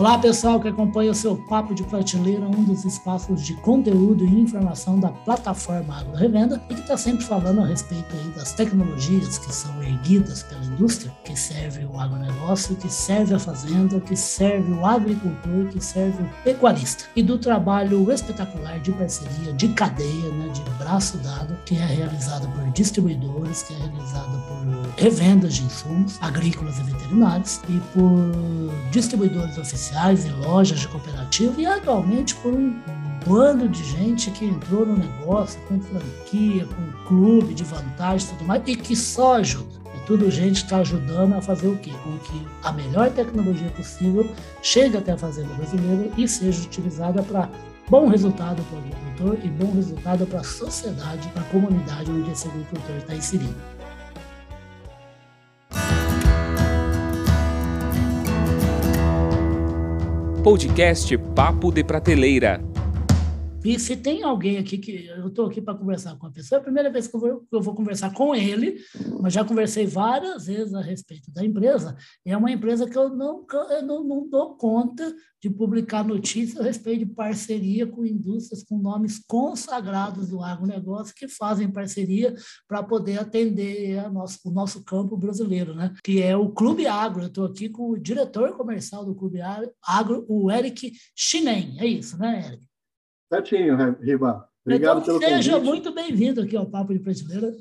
Olá, 0.00 0.16
pessoal 0.16 0.58
que 0.58 0.66
acompanha 0.66 1.10
o 1.10 1.14
seu 1.14 1.36
Papo 1.36 1.74
de 1.74 1.82
Prateleira, 1.82 2.46
um 2.46 2.64
dos 2.64 2.86
espaços 2.86 3.44
de 3.44 3.52
conteúdo 3.56 4.24
e 4.24 4.40
informação 4.40 4.98
da 4.98 5.10
plataforma 5.10 5.94
Agro 5.94 6.16
Revenda 6.16 6.58
e 6.70 6.74
que 6.74 6.80
está 6.80 6.96
sempre 6.96 7.22
falando 7.22 7.60
a 7.60 7.66
respeito 7.66 8.16
das 8.34 8.54
tecnologias 8.54 9.36
que 9.36 9.54
são 9.54 9.82
erguidas 9.82 10.42
pela 10.44 10.64
indústria, 10.64 11.12
que 11.22 11.38
serve 11.38 11.84
o 11.84 12.00
agronegócio, 12.00 12.76
que 12.76 12.88
serve 12.88 13.34
a 13.34 13.38
fazenda, 13.38 14.00
que 14.00 14.16
serve 14.16 14.72
o 14.72 14.86
agricultor, 14.86 15.66
que 15.70 15.84
serve 15.84 16.22
o 16.22 16.30
pecuarista. 16.44 17.04
E 17.14 17.22
do 17.22 17.36
trabalho 17.36 18.10
espetacular 18.10 18.80
de 18.80 18.92
parceria, 18.92 19.52
de 19.52 19.68
cadeia, 19.68 20.30
né, 20.30 20.48
de 20.48 20.62
braço 20.90 21.18
dado, 21.18 21.56
que 21.64 21.76
é 21.76 21.84
realizado 21.84 22.48
por 22.48 22.68
distribuidores, 22.72 23.62
que 23.62 23.74
é 23.74 23.76
realizado 23.76 24.42
por 24.48 25.00
revendas 25.00 25.54
de 25.54 25.62
insumos 25.62 26.18
agrícolas 26.20 26.78
e 26.78 26.82
veterinários 26.82 27.60
e 27.68 27.80
por 27.94 28.10
distribuidores 28.90 29.56
oficiais 29.56 30.24
e 30.24 30.30
lojas 30.30 30.80
de 30.80 30.88
cooperativa 30.88 31.60
e 31.60 31.66
atualmente 31.66 32.34
por 32.36 32.52
um 32.52 32.76
bando 33.24 33.68
de 33.68 33.84
gente 33.84 34.32
que 34.32 34.46
entrou 34.46 34.84
no 34.84 34.96
negócio 34.96 35.60
com 35.68 35.80
franquia, 35.80 36.66
com 36.66 37.06
clube 37.06 37.54
de 37.54 37.62
vantagem 37.62 38.26
e 38.26 38.30
tudo 38.32 38.44
mais 38.44 38.62
e 38.66 38.74
que 38.74 38.96
só 38.96 39.36
ajuda. 39.36 39.80
Tudo 40.06 40.28
gente 40.28 40.64
está 40.64 40.78
ajudando 40.78 41.34
a 41.34 41.40
fazer 41.40 41.68
o 41.68 41.76
quê? 41.76 41.92
Com 42.02 42.18
que 42.18 42.46
a 42.64 42.72
melhor 42.72 43.10
tecnologia 43.10 43.68
possível 43.70 44.28
chegue 44.60 44.96
até 44.96 45.12
a 45.12 45.16
fazenda 45.16 45.54
brasileira 45.54 46.10
e 46.16 46.26
seja 46.26 46.60
utilizada 46.62 47.22
para 47.22 47.48
bom 47.90 48.06
resultado 48.06 48.62
para 48.62 48.76
o 48.76 48.80
agricultor 48.80 49.38
e 49.44 49.48
bom 49.48 49.72
resultado 49.74 50.24
para 50.24 50.40
a 50.40 50.44
sociedade, 50.44 51.28
para 51.30 51.42
a 51.42 51.46
comunidade 51.46 52.08
onde 52.08 52.30
esse 52.30 52.46
agricultor 52.46 52.96
está 52.96 53.14
inserido. 53.16 53.56
Podcast 60.44 61.18
Papo 61.34 61.72
de 61.72 61.84
Prateleira. 61.84 62.69
E 63.62 63.78
se 63.78 63.94
tem 63.94 64.22
alguém 64.22 64.56
aqui 64.56 64.78
que 64.78 65.06
eu 65.06 65.28
estou 65.28 65.46
aqui 65.46 65.60
para 65.60 65.76
conversar 65.76 66.16
com 66.16 66.26
a 66.26 66.30
pessoa, 66.30 66.58
é 66.58 66.60
a 66.60 66.64
primeira 66.64 66.90
vez 66.90 67.06
que 67.06 67.14
eu, 67.14 67.20
vou, 67.20 67.46
eu 67.52 67.60
vou 67.60 67.74
conversar 67.74 68.10
com 68.14 68.34
ele, 68.34 68.80
mas 69.20 69.34
já 69.34 69.44
conversei 69.44 69.86
várias 69.86 70.46
vezes 70.46 70.72
a 70.72 70.80
respeito 70.80 71.30
da 71.30 71.44
empresa. 71.44 71.94
É 72.24 72.34
uma 72.34 72.50
empresa 72.50 72.88
que 72.88 72.96
eu 72.96 73.10
não, 73.10 73.44
eu 73.70 73.82
não, 73.82 74.02
não 74.02 74.28
dou 74.28 74.56
conta 74.56 75.14
de 75.42 75.50
publicar 75.50 76.02
notícias 76.02 76.58
a 76.58 76.64
respeito 76.64 77.00
de 77.00 77.12
parceria 77.12 77.86
com 77.86 78.04
indústrias 78.04 78.62
com 78.62 78.78
nomes 78.78 79.22
consagrados 79.26 80.28
do 80.28 80.42
agronegócio 80.42 81.14
que 81.14 81.28
fazem 81.28 81.70
parceria 81.70 82.34
para 82.66 82.82
poder 82.82 83.20
atender 83.20 84.10
nosso, 84.10 84.38
o 84.46 84.50
nosso 84.50 84.82
campo 84.84 85.18
brasileiro, 85.18 85.74
né? 85.74 85.94
que 86.02 86.22
é 86.22 86.34
o 86.34 86.48
Clube 86.48 86.86
Agro. 86.86 87.22
Eu 87.22 87.28
estou 87.28 87.44
aqui 87.44 87.68
com 87.68 87.90
o 87.90 87.98
diretor 87.98 88.56
comercial 88.56 89.04
do 89.04 89.14
Clube 89.14 89.40
Agro, 89.82 90.24
o 90.28 90.50
Eric 90.50 90.92
Chinem. 91.14 91.76
É 91.78 91.86
isso, 91.86 92.16
né, 92.16 92.46
Eric? 92.46 92.69
Certinho, 93.30 93.76
Riba. 94.00 94.48
Obrigado 94.66 95.00
então, 95.00 95.18
pelo 95.18 95.20
seja 95.20 95.52
convite. 95.52 95.68
muito 95.68 95.92
bem-vindo 95.92 96.40
aqui 96.40 96.56
ao 96.56 96.66
Papo 96.66 96.92
de 96.92 96.98
Prateleira. 96.98 97.56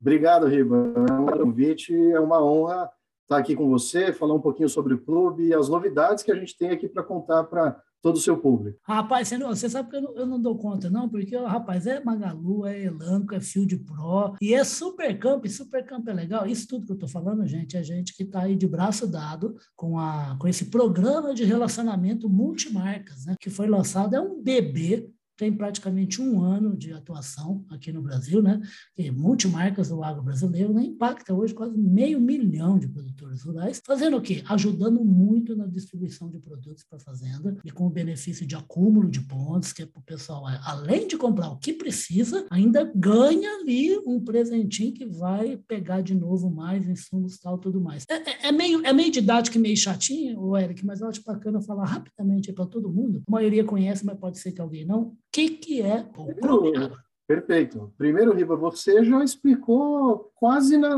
Obrigado, 0.00 0.48
Riba. 0.48 0.92
É 1.08 1.12
um 1.12 1.26
convite, 1.26 1.94
é 1.94 2.18
uma 2.18 2.44
honra 2.44 2.90
estar 3.22 3.36
aqui 3.38 3.54
com 3.54 3.68
você, 3.68 4.12
falar 4.12 4.34
um 4.34 4.40
pouquinho 4.40 4.68
sobre 4.68 4.94
o 4.94 5.00
clube 5.00 5.44
e 5.46 5.54
as 5.54 5.68
novidades 5.68 6.24
que 6.24 6.32
a 6.32 6.34
gente 6.34 6.58
tem 6.58 6.70
aqui 6.70 6.88
para 6.88 7.04
contar 7.04 7.44
para 7.44 7.80
todo 8.02 8.16
o 8.16 8.20
seu 8.20 8.36
público. 8.36 8.78
Rapaz, 8.82 9.28
você, 9.28 9.38
você 9.38 9.70
sabe 9.70 9.88
que 9.88 9.96
eu 9.96 10.02
não, 10.02 10.16
eu 10.16 10.26
não, 10.26 10.40
dou 10.40 10.58
conta, 10.58 10.90
não, 10.90 11.08
porque, 11.08 11.36
rapaz, 11.36 11.86
é 11.86 12.02
Magalu, 12.02 12.66
é 12.66 12.82
Elanco, 12.82 13.34
é 13.34 13.40
Field 13.40 13.78
Pro, 13.78 14.36
e 14.42 14.52
é 14.52 14.64
Supercamp, 14.64 15.46
Supercamp 15.46 16.06
é 16.08 16.12
legal. 16.12 16.46
Isso 16.46 16.66
tudo 16.66 16.84
que 16.84 16.92
eu 16.92 16.96
estou 16.96 17.08
falando, 17.08 17.46
gente, 17.46 17.76
é 17.76 17.82
gente 17.82 18.14
que 18.14 18.24
está 18.24 18.42
aí 18.42 18.56
de 18.56 18.66
braço 18.66 19.06
dado 19.06 19.56
com, 19.76 19.98
a, 19.98 20.36
com 20.38 20.48
esse 20.48 20.66
programa 20.66 21.32
de 21.32 21.44
relacionamento 21.44 22.28
multimarcas, 22.28 23.24
né, 23.24 23.36
que 23.40 23.48
foi 23.48 23.68
lançado, 23.68 24.14
é 24.14 24.20
um 24.20 24.42
bebê 24.42 25.08
tem 25.36 25.52
praticamente 25.52 26.20
um 26.20 26.40
ano 26.40 26.76
de 26.76 26.92
atuação 26.92 27.64
aqui 27.70 27.92
no 27.92 28.02
Brasil, 28.02 28.42
né? 28.42 28.60
E 28.96 29.10
multimarcas 29.10 29.88
do 29.88 30.02
agro 30.02 30.22
brasileiro, 30.22 30.72
né? 30.72 30.84
impacta 30.84 31.34
hoje 31.34 31.54
quase 31.54 31.76
meio 31.76 32.20
milhão 32.20 32.78
de 32.78 32.88
produtores 32.88 33.42
rurais, 33.42 33.80
fazendo 33.84 34.16
o 34.16 34.22
quê? 34.22 34.42
Ajudando 34.48 35.04
muito 35.04 35.56
na 35.56 35.66
distribuição 35.66 36.30
de 36.30 36.38
produtos 36.38 36.84
para 36.84 36.98
a 36.98 37.00
fazenda 37.00 37.56
e 37.64 37.70
com 37.70 37.86
o 37.86 37.90
benefício 37.90 38.46
de 38.46 38.54
acúmulo 38.54 39.10
de 39.10 39.20
pontos, 39.20 39.72
que 39.72 39.82
é 39.82 39.86
para 39.86 40.00
o 40.00 40.04
pessoal, 40.04 40.44
além 40.64 41.06
de 41.06 41.16
comprar 41.16 41.50
o 41.50 41.58
que 41.58 41.72
precisa, 41.72 42.46
ainda 42.50 42.90
ganha 42.94 43.50
ali 43.56 43.98
um 44.06 44.20
presentinho 44.20 44.92
que 44.92 45.06
vai 45.06 45.56
pegar 45.68 46.02
de 46.02 46.14
novo 46.14 46.50
mais 46.50 46.88
insumos 46.88 47.38
tal, 47.38 47.58
tudo 47.58 47.80
mais. 47.80 48.04
É, 48.08 48.14
é, 48.14 48.48
é 48.48 48.52
meio, 48.52 48.84
é 48.84 48.92
meio 48.92 49.10
didático 49.10 49.56
e 49.56 49.60
meio 49.60 49.76
chatinho, 49.76 50.56
Eric, 50.56 50.84
mas 50.84 51.00
eu 51.00 51.08
acho 51.08 51.22
bacana 51.24 51.60
falar 51.60 51.86
rapidamente 51.86 52.52
para 52.52 52.66
todo 52.66 52.92
mundo. 52.92 53.22
A 53.26 53.30
maioria 53.30 53.64
conhece, 53.64 54.04
mas 54.04 54.18
pode 54.18 54.38
ser 54.38 54.52
que 54.52 54.60
alguém 54.60 54.84
não 54.84 55.16
que, 55.32 55.48
que 55.50 55.82
é 55.82 56.06
o 56.16 56.34
Clube 56.34 56.92
Perfeito. 57.26 57.92
Primeiro, 57.96 58.34
Riva, 58.34 58.56
você 58.56 59.02
já 59.04 59.24
explicou 59.24 60.30
quase 60.34 60.76
na, 60.76 60.96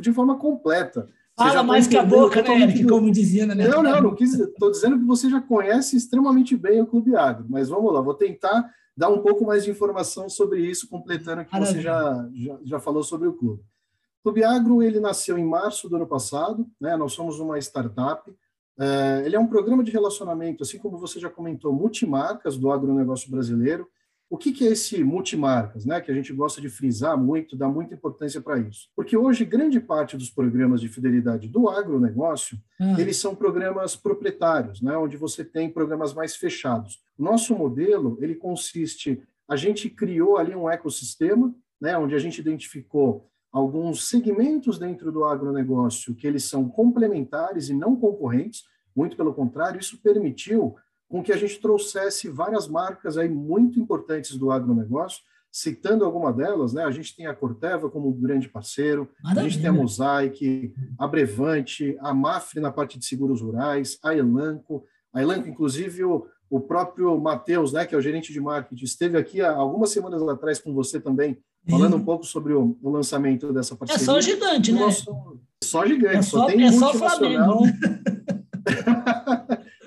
de 0.00 0.12
forma 0.12 0.36
completa. 0.36 1.08
Fala 1.36 1.62
mais 1.62 1.86
que 1.86 1.96
a 1.96 2.04
boca, 2.04 2.42
né, 2.42 2.62
Eric, 2.62 2.86
como 2.86 3.10
dizia 3.10 3.46
na 3.46 3.54
né? 3.54 3.68
Não, 3.68 3.82
não, 3.82 4.02
não 4.02 4.14
quis. 4.14 4.34
Estou 4.34 4.70
dizendo 4.70 4.98
que 4.98 5.04
você 5.04 5.30
já 5.30 5.40
conhece 5.40 5.96
extremamente 5.96 6.56
bem 6.56 6.80
o 6.80 6.86
Clube 6.86 7.14
Agro, 7.14 7.46
mas 7.48 7.68
vamos 7.68 7.92
lá, 7.92 8.00
vou 8.00 8.14
tentar 8.14 8.70
dar 8.96 9.08
um 9.08 9.22
pouco 9.22 9.44
mais 9.44 9.64
de 9.64 9.70
informação 9.70 10.28
sobre 10.28 10.60
isso, 10.60 10.88
completando 10.88 11.42
o 11.42 11.44
que 11.44 11.58
você 11.58 11.80
já, 11.80 12.28
já, 12.34 12.58
já 12.64 12.80
falou 12.80 13.02
sobre 13.02 13.28
o 13.28 13.32
clube. 13.32 13.62
O 13.62 14.22
Clube 14.24 14.44
Agro 14.44 14.82
ele 14.82 15.00
nasceu 15.00 15.38
em 15.38 15.44
março 15.44 15.88
do 15.88 15.96
ano 15.96 16.06
passado, 16.06 16.66
né? 16.80 16.96
Nós 16.96 17.12
somos 17.12 17.38
uma 17.40 17.58
startup 17.58 18.30
é, 18.78 19.22
ele 19.24 19.36
é 19.36 19.38
um 19.38 19.46
programa 19.46 19.84
de 19.84 19.90
relacionamento, 19.90 20.62
assim 20.62 20.78
como 20.78 20.98
você 20.98 21.20
já 21.20 21.28
comentou, 21.28 21.72
multimarcas 21.72 22.56
do 22.56 22.70
agronegócio 22.70 23.30
brasileiro. 23.30 23.88
O 24.30 24.38
que, 24.38 24.50
que 24.50 24.66
é 24.66 24.72
esse 24.72 25.04
multimarcas, 25.04 25.84
né? 25.84 26.00
Que 26.00 26.10
a 26.10 26.14
gente 26.14 26.32
gosta 26.32 26.58
de 26.58 26.70
frisar 26.70 27.18
muito, 27.18 27.54
dá 27.54 27.68
muita 27.68 27.92
importância 27.92 28.40
para 28.40 28.58
isso. 28.58 28.88
Porque 28.96 29.14
hoje, 29.14 29.44
grande 29.44 29.78
parte 29.78 30.16
dos 30.16 30.30
programas 30.30 30.80
de 30.80 30.88
fidelidade 30.88 31.48
do 31.48 31.68
agronegócio, 31.68 32.58
hum. 32.80 32.98
eles 32.98 33.18
são 33.18 33.34
programas 33.34 33.94
proprietários, 33.94 34.80
né? 34.80 34.96
Onde 34.96 35.18
você 35.18 35.44
tem 35.44 35.70
programas 35.70 36.14
mais 36.14 36.34
fechados. 36.34 37.02
Nosso 37.18 37.54
modelo, 37.54 38.16
ele 38.22 38.34
consiste... 38.34 39.22
A 39.46 39.54
gente 39.54 39.90
criou 39.90 40.38
ali 40.38 40.56
um 40.56 40.70
ecossistema, 40.70 41.54
né? 41.78 41.98
Onde 41.98 42.14
a 42.14 42.18
gente 42.18 42.40
identificou 42.40 43.30
alguns 43.52 44.08
segmentos 44.08 44.78
dentro 44.78 45.12
do 45.12 45.24
agronegócio 45.24 46.14
que 46.14 46.26
eles 46.26 46.44
são 46.44 46.68
complementares 46.68 47.68
e 47.68 47.74
não 47.74 47.94
concorrentes, 47.94 48.64
muito 48.96 49.16
pelo 49.16 49.34
contrário, 49.34 49.78
isso 49.78 50.00
permitiu 50.02 50.74
com 51.08 51.22
que 51.22 51.32
a 51.32 51.36
gente 51.36 51.60
trouxesse 51.60 52.28
várias 52.28 52.66
marcas 52.66 53.18
aí 53.18 53.28
muito 53.28 53.78
importantes 53.78 54.36
do 54.36 54.50
agronegócio, 54.50 55.22
citando 55.50 56.06
alguma 56.06 56.32
delas, 56.32 56.72
né? 56.72 56.82
A 56.84 56.90
gente 56.90 57.14
tem 57.14 57.26
a 57.26 57.34
Corteva 57.34 57.90
como 57.90 58.08
um 58.08 58.18
grande 58.18 58.48
parceiro, 58.48 59.10
Maravilha. 59.22 59.46
a 59.46 59.48
gente 59.50 59.60
tem 59.60 59.68
a 59.68 59.72
Mosaic, 59.72 60.74
a 60.98 61.06
Brevante, 61.06 61.98
a 62.00 62.14
Mafre 62.14 62.58
na 62.58 62.72
parte 62.72 62.98
de 62.98 63.04
seguros 63.04 63.42
rurais, 63.42 63.98
a 64.02 64.16
Elanco, 64.16 64.86
a 65.12 65.20
Elanco, 65.20 65.46
inclusive 65.46 66.02
o, 66.02 66.26
o 66.48 66.58
próprio 66.58 67.20
Matheus, 67.20 67.74
né, 67.74 67.84
que 67.84 67.94
é 67.94 67.98
o 67.98 68.00
gerente 68.00 68.32
de 68.32 68.40
marketing, 68.40 68.82
esteve 68.82 69.18
aqui 69.18 69.42
há 69.42 69.52
algumas 69.52 69.90
semanas 69.90 70.22
atrás 70.22 70.58
com 70.58 70.72
você 70.72 70.98
também, 70.98 71.38
falando 71.68 71.96
um 71.96 72.04
pouco 72.04 72.24
sobre 72.24 72.52
o, 72.52 72.76
o, 72.82 72.90
lançamento 72.90 73.52
dessa 73.52 73.76
parceria. 73.76 74.02
É 74.02 74.04
só 74.04 74.20
gigante, 74.20 74.72
né? 74.72 74.80
Nosso, 74.80 75.40
só 75.62 75.86
gigante, 75.86 76.16
é 76.16 76.22
só, 76.22 76.38
só 76.40 76.46
tem 76.46 76.66
é 76.66 76.70
multinacional. 76.70 77.60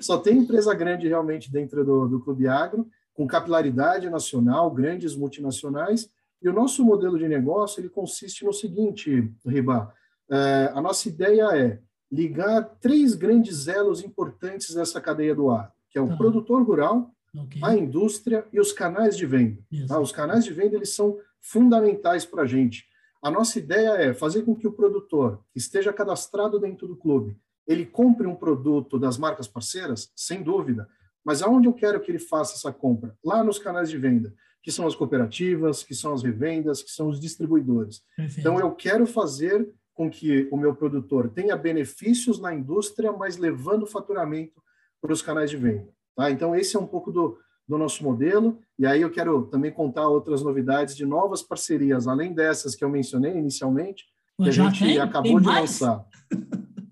só 0.00 0.18
tem 0.18 0.38
empresa 0.38 0.74
grande 0.74 1.06
realmente 1.06 1.50
dentro 1.50 1.84
do, 1.84 2.08
do 2.08 2.20
Clube 2.20 2.48
Agro, 2.48 2.88
com 3.12 3.26
capilaridade 3.26 4.08
nacional, 4.08 4.70
grandes 4.70 5.14
multinacionais, 5.16 6.08
e 6.42 6.48
o 6.48 6.52
nosso 6.52 6.84
modelo 6.84 7.18
de 7.18 7.26
negócio 7.26 7.80
ele 7.80 7.88
consiste 7.88 8.44
no 8.44 8.52
seguinte, 8.52 9.32
Riba, 9.44 9.92
é, 10.30 10.70
a 10.74 10.80
nossa 10.80 11.08
ideia 11.08 11.56
é 11.56 11.78
ligar 12.10 12.62
três 12.80 13.14
grandes 13.14 13.68
elos 13.68 14.02
importantes 14.02 14.74
dessa 14.74 15.00
cadeia 15.00 15.34
do 15.34 15.50
ar, 15.50 15.72
que 15.90 15.98
é 15.98 16.00
o 16.00 16.08
tá. 16.08 16.16
produtor 16.16 16.62
rural, 16.62 17.10
okay. 17.34 17.60
a 17.62 17.76
indústria 17.76 18.46
e 18.52 18.60
os 18.60 18.72
canais 18.72 19.16
de 19.16 19.26
venda. 19.26 19.58
Tá? 19.88 19.98
Os 19.98 20.12
canais 20.12 20.44
de 20.44 20.52
venda 20.52 20.76
eles 20.76 20.94
são 20.94 21.16
fundamentais 21.50 22.24
para 22.24 22.42
a 22.42 22.46
gente. 22.46 22.84
A 23.22 23.30
nossa 23.30 23.58
ideia 23.58 23.90
é 23.90 24.14
fazer 24.14 24.42
com 24.42 24.54
que 24.54 24.66
o 24.66 24.72
produtor 24.72 25.42
que 25.52 25.58
esteja 25.58 25.92
cadastrado 25.92 26.58
dentro 26.58 26.86
do 26.86 26.96
clube, 26.96 27.36
ele 27.66 27.84
compre 27.84 28.26
um 28.26 28.36
produto 28.36 28.98
das 28.98 29.18
marcas 29.18 29.48
parceiras, 29.48 30.12
sem 30.14 30.42
dúvida, 30.42 30.88
mas 31.24 31.42
aonde 31.42 31.66
eu 31.66 31.72
quero 31.72 32.00
que 32.00 32.10
ele 32.10 32.18
faça 32.18 32.54
essa 32.54 32.72
compra? 32.72 33.16
Lá 33.24 33.42
nos 33.42 33.58
canais 33.58 33.90
de 33.90 33.98
venda, 33.98 34.32
que 34.62 34.70
são 34.70 34.86
as 34.86 34.94
cooperativas, 34.94 35.82
que 35.82 35.94
são 35.94 36.14
as 36.14 36.22
revendas, 36.22 36.82
que 36.82 36.90
são 36.90 37.08
os 37.08 37.20
distribuidores. 37.20 38.02
Perfeito. 38.16 38.40
Então, 38.40 38.60
eu 38.60 38.72
quero 38.72 39.06
fazer 39.06 39.68
com 39.94 40.10
que 40.10 40.48
o 40.52 40.56
meu 40.56 40.74
produtor 40.74 41.30
tenha 41.30 41.56
benefícios 41.56 42.38
na 42.38 42.54
indústria, 42.54 43.12
mas 43.12 43.36
levando 43.36 43.86
faturamento 43.86 44.62
para 45.00 45.12
os 45.12 45.22
canais 45.22 45.50
de 45.50 45.56
venda. 45.56 45.88
Tá? 46.14 46.30
Então, 46.30 46.54
esse 46.54 46.76
é 46.76 46.78
um 46.78 46.86
pouco 46.86 47.10
do, 47.10 47.38
do 47.68 47.76
nosso 47.76 48.04
modelo. 48.04 48.58
E 48.78 48.86
aí 48.86 49.02
eu 49.02 49.10
quero 49.10 49.46
também 49.46 49.72
contar 49.72 50.08
outras 50.08 50.42
novidades 50.42 50.96
de 50.96 51.04
novas 51.04 51.42
parcerias, 51.42 52.06
além 52.06 52.32
dessas 52.32 52.74
que 52.74 52.84
eu 52.84 52.88
mencionei 52.88 53.36
inicialmente, 53.36 54.04
que 54.42 54.48
a 54.48 54.52
gente 54.52 54.84
tem? 54.84 54.98
acabou 54.98 55.32
tem 55.32 55.38
de 55.38 55.44
mais? 55.44 55.80
lançar. 55.80 56.04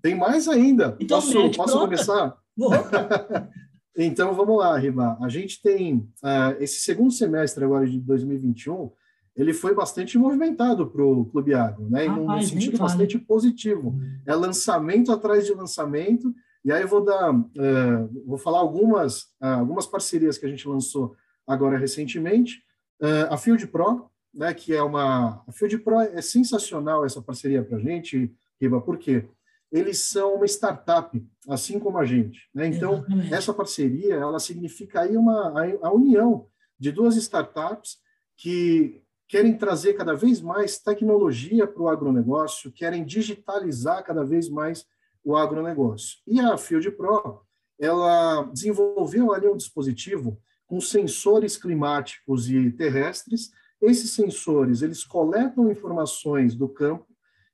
Tem 0.01 0.15
mais 0.15 0.47
ainda. 0.47 0.95
Então, 0.99 1.19
posso, 1.19 1.51
posso 1.51 1.79
começar? 1.79 2.37
então, 3.97 4.33
vamos 4.33 4.57
lá, 4.57 4.77
Riba. 4.77 5.17
A 5.21 5.29
gente 5.29 5.61
tem 5.61 5.97
uh, 5.97 6.55
esse 6.59 6.81
segundo 6.81 7.11
semestre 7.11 7.63
agora 7.63 7.87
de 7.87 7.99
2021, 7.99 8.91
ele 9.35 9.53
foi 9.53 9.75
bastante 9.75 10.17
movimentado 10.17 10.87
para 10.87 11.03
o 11.03 11.25
Clube 11.25 11.53
Agro, 11.53 11.89
né? 11.89 12.05
Ah, 12.05 12.15
num 12.15 12.41
sentido 12.41 12.77
bastante 12.77 13.19
positivo. 13.19 13.89
Hum. 13.89 14.19
É 14.25 14.33
lançamento 14.33 15.11
atrás 15.11 15.45
de 15.45 15.53
lançamento. 15.53 16.33
E 16.65 16.71
aí 16.71 16.81
eu 16.81 16.87
vou 16.87 17.05
dar, 17.05 17.31
uh, 17.31 18.25
vou 18.25 18.39
falar 18.39 18.57
algumas, 18.57 19.21
uh, 19.39 19.59
algumas 19.59 19.85
parcerias 19.85 20.35
que 20.35 20.47
a 20.47 20.49
gente 20.49 20.67
lançou 20.67 21.15
agora 21.45 21.77
recentemente. 21.77 22.63
Uh, 22.99 23.29
a 23.31 23.37
Field 23.37 23.67
Pro, 23.67 24.09
né, 24.33 24.51
que 24.51 24.73
é 24.73 24.81
uma... 24.81 25.43
A 25.47 25.51
Field 25.51 25.77
Pro 25.77 25.99
é 25.99 26.21
sensacional 26.23 27.05
essa 27.05 27.21
parceria 27.21 27.63
para 27.63 27.77
a 27.77 27.79
gente, 27.79 28.33
Riba, 28.59 28.81
por 28.81 28.97
quê? 28.97 29.29
Eles 29.71 29.99
são 29.99 30.35
uma 30.35 30.45
startup, 30.45 31.23
assim 31.47 31.79
como 31.79 31.99
a 31.99 32.05
gente. 32.05 32.49
Né? 32.51 32.65
Então, 32.67 32.95
Exatamente. 32.95 33.33
essa 33.33 33.53
parceria, 33.53 34.15
ela 34.15 34.39
significa 34.39 35.01
aí 35.01 35.15
uma, 35.15 35.49
a, 35.49 35.87
a 35.87 35.93
união 35.93 36.47
de 36.79 36.91
duas 36.91 37.15
startups 37.15 37.97
que 38.35 39.03
querem 39.27 39.55
trazer 39.55 39.93
cada 39.93 40.15
vez 40.15 40.41
mais 40.41 40.79
tecnologia 40.79 41.67
para 41.67 41.83
o 41.83 41.89
agronegócio, 41.89 42.71
querem 42.71 43.05
digitalizar 43.05 44.03
cada 44.03 44.23
vez 44.23 44.49
mais 44.49 44.85
o 45.25 45.35
agronegócio. 45.35 46.19
E 46.27 46.39
a 46.39 46.55
Field 46.55 46.91
Pro, 46.91 47.41
ela 47.79 48.43
desenvolveu 48.43 49.33
ali 49.33 49.47
um 49.47 49.57
dispositivo 49.57 50.39
com 50.67 50.79
sensores 50.79 51.57
climáticos 51.57 52.49
e 52.49 52.71
terrestres. 52.71 53.51
Esses 53.81 54.11
sensores, 54.11 54.83
eles 54.83 55.03
coletam 55.03 55.71
informações 55.71 56.55
do 56.55 56.69
campo. 56.69 57.07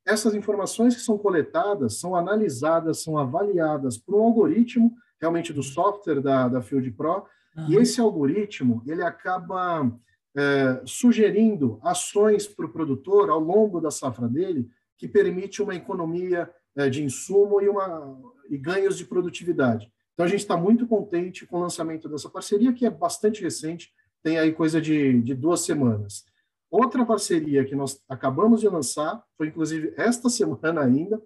Essas 0.05 0.35
informações 0.35 0.95
que 0.95 1.01
são 1.01 1.17
coletadas 1.17 1.99
são 1.99 2.15
analisadas, 2.15 3.01
são 3.01 3.17
avaliadas 3.17 3.97
por 3.97 4.15
um 4.15 4.23
algoritmo, 4.23 4.93
realmente 5.19 5.53
do 5.53 5.63
software 5.63 6.19
da, 6.19 6.49
da 6.49 6.61
Field 6.61 6.91
Pro, 6.91 7.25
uhum. 7.55 7.69
e 7.69 7.75
esse 7.77 8.01
algoritmo, 8.01 8.81
ele 8.85 9.03
acaba 9.03 9.89
é, 10.35 10.81
sugerindo 10.85 11.79
ações 11.83 12.47
para 12.47 12.65
o 12.65 12.71
produtor 12.71 13.29
ao 13.29 13.39
longo 13.39 13.79
da 13.79 13.91
safra 13.91 14.27
dele 14.27 14.69
que 14.97 15.07
permite 15.07 15.61
uma 15.61 15.75
economia 15.75 16.49
de 16.89 17.03
insumo 17.03 17.61
e, 17.61 17.67
uma, 17.67 18.17
e 18.49 18.57
ganhos 18.57 18.97
de 18.97 19.05
produtividade. 19.05 19.91
Então, 20.13 20.25
a 20.25 20.29
gente 20.29 20.41
está 20.41 20.55
muito 20.55 20.87
contente 20.87 21.45
com 21.45 21.57
o 21.57 21.61
lançamento 21.61 22.07
dessa 22.07 22.29
parceria, 22.29 22.73
que 22.73 22.85
é 22.85 22.89
bastante 22.89 23.41
recente, 23.41 23.91
tem 24.23 24.37
aí 24.37 24.51
coisa 24.51 24.79
de, 24.79 25.21
de 25.21 25.33
duas 25.33 25.61
semanas. 25.61 26.25
Outra 26.69 27.05
parceria 27.05 27.65
que 27.65 27.75
nós 27.75 28.01
acabamos 28.07 28.61
de 28.61 28.69
lançar, 28.69 29.21
foi 29.37 29.47
inclusive 29.47 29.93
esta 29.97 30.29
semana 30.31 30.81
ainda, 30.81 31.21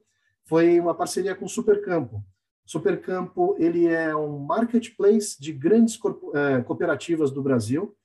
foi 0.45 0.79
uma 0.79 0.95
parceria 0.95 1.35
com 1.35 1.45
o 1.45 1.49
Supercampo. 1.49 2.23
Supercampo 2.65 3.55
ele 3.59 3.85
é 3.85 4.15
um 4.15 4.39
marketplace 4.39 5.39
de 5.39 5.51
grandes 5.53 5.99
é, 6.33 6.61
cooperativas 6.61 7.29
do 7.31 7.43
Brasil. 7.43 7.95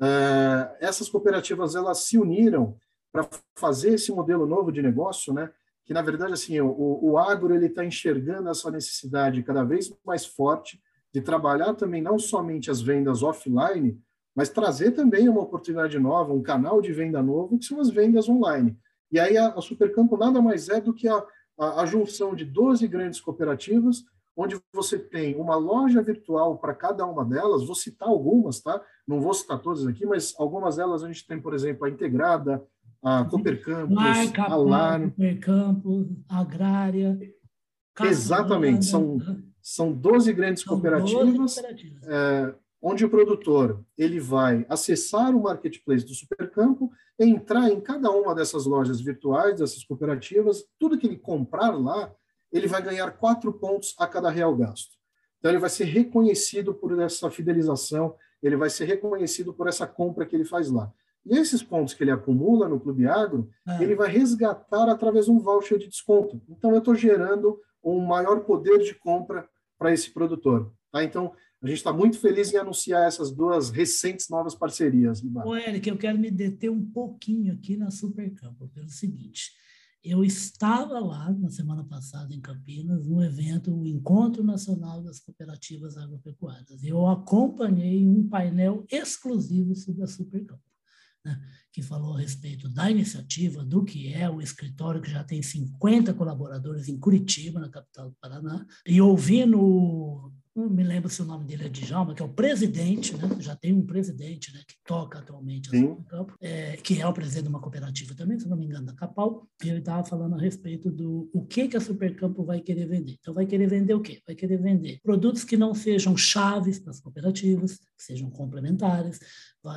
É, 0.00 0.76
essas 0.80 1.08
cooperativas 1.08 1.74
elas 1.74 2.04
se 2.04 2.18
uniram 2.18 2.76
para 3.10 3.28
fazer 3.56 3.94
esse 3.94 4.12
modelo 4.12 4.46
novo 4.46 4.70
de 4.70 4.82
negócio, 4.82 5.32
né? 5.32 5.50
Que 5.84 5.92
na 5.92 6.02
verdade 6.02 6.32
assim 6.32 6.60
o, 6.60 6.98
o 7.02 7.18
agro 7.18 7.54
ele 7.54 7.66
está 7.66 7.84
enxergando 7.84 8.48
essa 8.48 8.70
necessidade 8.70 9.42
cada 9.42 9.64
vez 9.64 9.92
mais 10.04 10.24
forte 10.24 10.80
de 11.12 11.20
trabalhar 11.20 11.74
também 11.74 12.00
não 12.00 12.18
somente 12.18 12.70
as 12.70 12.80
vendas 12.80 13.22
offline, 13.22 14.00
mas 14.34 14.48
trazer 14.48 14.92
também 14.92 15.28
uma 15.28 15.42
oportunidade 15.42 15.98
nova, 15.98 16.32
um 16.32 16.42
canal 16.42 16.80
de 16.80 16.92
venda 16.92 17.22
novo, 17.22 17.58
que 17.58 17.66
são 17.66 17.80
as 17.80 17.90
vendas 17.90 18.28
online. 18.28 18.76
E 19.10 19.20
aí 19.20 19.36
a, 19.36 19.48
a 19.48 19.60
Supercampo 19.60 20.16
nada 20.16 20.40
mais 20.40 20.70
é 20.70 20.80
do 20.80 20.94
que 20.94 21.06
a, 21.06 21.22
a, 21.58 21.82
a 21.82 21.86
junção 21.86 22.34
de 22.34 22.46
12 22.46 22.88
grandes 22.88 23.20
cooperativas, 23.20 24.04
onde 24.34 24.58
você 24.72 24.98
tem 24.98 25.36
uma 25.36 25.56
loja 25.56 26.00
virtual 26.00 26.56
para 26.56 26.74
cada 26.74 27.04
uma 27.04 27.22
delas, 27.22 27.66
vou 27.66 27.74
citar 27.74 28.08
algumas, 28.08 28.60
tá? 28.60 28.82
Não 29.06 29.20
vou 29.20 29.34
citar 29.34 29.60
todas 29.60 29.86
aqui, 29.86 30.06
mas 30.06 30.34
algumas 30.38 30.76
delas 30.76 31.04
a 31.04 31.06
gente 31.06 31.26
tem, 31.26 31.38
por 31.38 31.52
exemplo, 31.52 31.84
a 31.84 31.90
Integrada, 31.90 32.64
a 33.02 33.24
Coopercampus, 33.24 33.94
Marca, 33.94 34.42
a 34.44 34.56
LAR. 34.56 35.00
Coopercampus, 35.00 36.06
Agrária. 36.28 37.18
Exatamente, 38.00 38.86
são, 38.86 39.18
são 39.60 39.92
12 39.92 40.32
grandes 40.32 40.62
são 40.62 40.74
cooperativas, 40.74 41.36
12 41.36 41.54
cooperativas. 41.54 42.08
É, 42.08 42.54
onde 42.80 43.04
o 43.04 43.10
produtor 43.10 43.84
ele 43.98 44.18
vai 44.18 44.64
acessar 44.68 45.34
o 45.36 45.42
marketplace 45.42 46.04
do 46.04 46.14
Supercampo, 46.14 46.90
entrar 47.18 47.68
em 47.70 47.80
cada 47.80 48.10
uma 48.10 48.34
dessas 48.34 48.66
lojas 48.66 49.00
virtuais, 49.00 49.58
dessas 49.58 49.84
cooperativas, 49.84 50.64
tudo 50.78 50.98
que 50.98 51.06
ele 51.06 51.16
comprar 51.16 51.70
lá, 51.70 52.12
ele 52.52 52.66
vai 52.66 52.82
ganhar 52.82 53.10
quatro 53.12 53.52
pontos 53.52 53.94
a 53.98 54.06
cada 54.06 54.30
real 54.30 54.54
gasto. 54.56 54.96
Então, 55.38 55.50
ele 55.50 55.60
vai 55.60 55.70
ser 55.70 55.84
reconhecido 55.84 56.74
por 56.74 56.98
essa 57.00 57.30
fidelização, 57.30 58.14
ele 58.42 58.56
vai 58.56 58.70
ser 58.70 58.84
reconhecido 58.84 59.52
por 59.52 59.68
essa 59.68 59.86
compra 59.86 60.26
que 60.26 60.36
ele 60.36 60.44
faz 60.44 60.70
lá. 60.70 60.92
E 61.24 61.36
esses 61.36 61.62
pontos 61.62 61.94
que 61.94 62.02
ele 62.02 62.10
acumula 62.10 62.68
no 62.68 62.80
Clube 62.80 63.06
Agro, 63.06 63.48
é. 63.66 63.82
ele 63.82 63.94
vai 63.94 64.10
resgatar 64.10 64.88
através 64.88 65.26
de 65.26 65.30
um 65.30 65.38
voucher 65.38 65.78
de 65.78 65.88
desconto. 65.88 66.42
Então, 66.48 66.72
eu 66.72 66.78
estou 66.78 66.94
gerando 66.94 67.58
um 67.82 68.00
maior 68.00 68.40
poder 68.40 68.78
de 68.78 68.94
compra 68.94 69.48
para 69.78 69.92
esse 69.92 70.10
produtor. 70.10 70.72
Tá? 70.90 71.02
Então, 71.02 71.32
a 71.62 71.66
gente 71.66 71.78
está 71.78 71.92
muito 71.92 72.18
feliz 72.18 72.52
em 72.52 72.56
anunciar 72.56 73.06
essas 73.06 73.30
duas 73.30 73.70
recentes 73.70 74.28
novas 74.28 74.54
parcerias. 74.54 75.22
Ô, 75.44 75.54
Eric, 75.54 75.88
eu 75.88 75.96
quero 75.96 76.18
me 76.18 76.30
deter 76.30 76.70
um 76.70 76.84
pouquinho 76.84 77.54
aqui 77.54 77.76
na 77.76 77.90
Supercampo, 77.90 78.68
pelo 78.68 78.88
seguinte. 78.88 79.52
Eu 80.02 80.24
estava 80.24 80.98
lá 80.98 81.30
na 81.30 81.48
semana 81.48 81.84
passada 81.84 82.34
em 82.34 82.40
Campinas, 82.40 83.06
no 83.06 83.22
evento, 83.22 83.72
o 83.72 83.86
Encontro 83.86 84.42
Nacional 84.42 85.00
das 85.00 85.20
Cooperativas 85.20 85.96
Agropecuárias. 85.96 86.82
Eu 86.82 87.06
acompanhei 87.06 88.08
um 88.08 88.28
painel 88.28 88.84
exclusivo 88.90 89.76
sobre 89.76 90.02
a 90.02 90.08
Supercampo 90.08 90.71
né, 91.24 91.40
que 91.72 91.82
falou 91.82 92.16
a 92.16 92.20
respeito 92.20 92.68
da 92.68 92.90
iniciativa, 92.90 93.64
do 93.64 93.84
que 93.84 94.12
é 94.12 94.28
o 94.28 94.40
escritório 94.40 95.00
que 95.00 95.10
já 95.10 95.24
tem 95.24 95.42
50 95.42 96.12
colaboradores 96.14 96.88
em 96.88 96.98
Curitiba, 96.98 97.60
na 97.60 97.68
capital 97.68 98.10
do 98.10 98.16
Paraná, 98.20 98.66
e 98.86 99.00
ouvindo 99.00 100.32
não 100.54 100.68
me 100.68 100.82
lembro 100.82 101.08
se 101.08 101.22
o 101.22 101.24
nome 101.24 101.44
dele 101.44 101.64
é 101.64 101.68
Djalma, 101.68 102.14
que 102.14 102.22
é 102.22 102.24
o 102.24 102.28
presidente, 102.28 103.16
né? 103.16 103.28
já 103.40 103.56
tem 103.56 103.72
um 103.72 103.84
presidente 103.84 104.52
né? 104.52 104.60
que 104.66 104.74
toca 104.84 105.18
atualmente 105.18 105.74
no 105.74 106.04
campo, 106.04 106.34
é, 106.40 106.76
que 106.76 107.00
é 107.00 107.06
o 107.06 107.12
presidente 107.12 107.44
de 107.44 107.48
uma 107.48 107.60
cooperativa 107.60 108.14
também, 108.14 108.38
se 108.38 108.48
não 108.48 108.56
me 108.56 108.66
engano, 108.66 108.86
da 108.86 108.92
Capal, 108.92 109.48
e 109.64 109.68
ele 109.68 109.78
estava 109.78 110.04
falando 110.04 110.34
a 110.34 110.40
respeito 110.40 110.90
do 110.90 111.30
o 111.32 111.44
que, 111.46 111.68
que 111.68 111.76
a 111.76 111.80
Supercampo 111.80 112.44
vai 112.44 112.60
querer 112.60 112.86
vender. 112.86 113.16
Então, 113.18 113.32
vai 113.32 113.46
querer 113.46 113.66
vender 113.66 113.94
o 113.94 114.00
quê? 114.00 114.20
Vai 114.26 114.36
querer 114.36 114.58
vender 114.58 115.00
produtos 115.02 115.42
que 115.42 115.56
não 115.56 115.74
sejam 115.74 116.16
chaves 116.16 116.78
para 116.78 116.90
as 116.90 117.00
cooperativas, 117.00 117.78
que 117.78 118.04
sejam 118.04 118.30
complementares, 118.30 119.20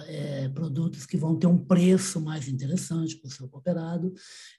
é, 0.07 0.49
produtos 0.49 1.05
que 1.05 1.15
vão 1.15 1.37
ter 1.37 1.47
um 1.47 1.57
preço 1.57 2.19
mais 2.19 2.47
interessante 2.47 3.15
para 3.17 3.27
o 3.27 3.31
seu 3.31 3.47
cooperado 3.47 4.11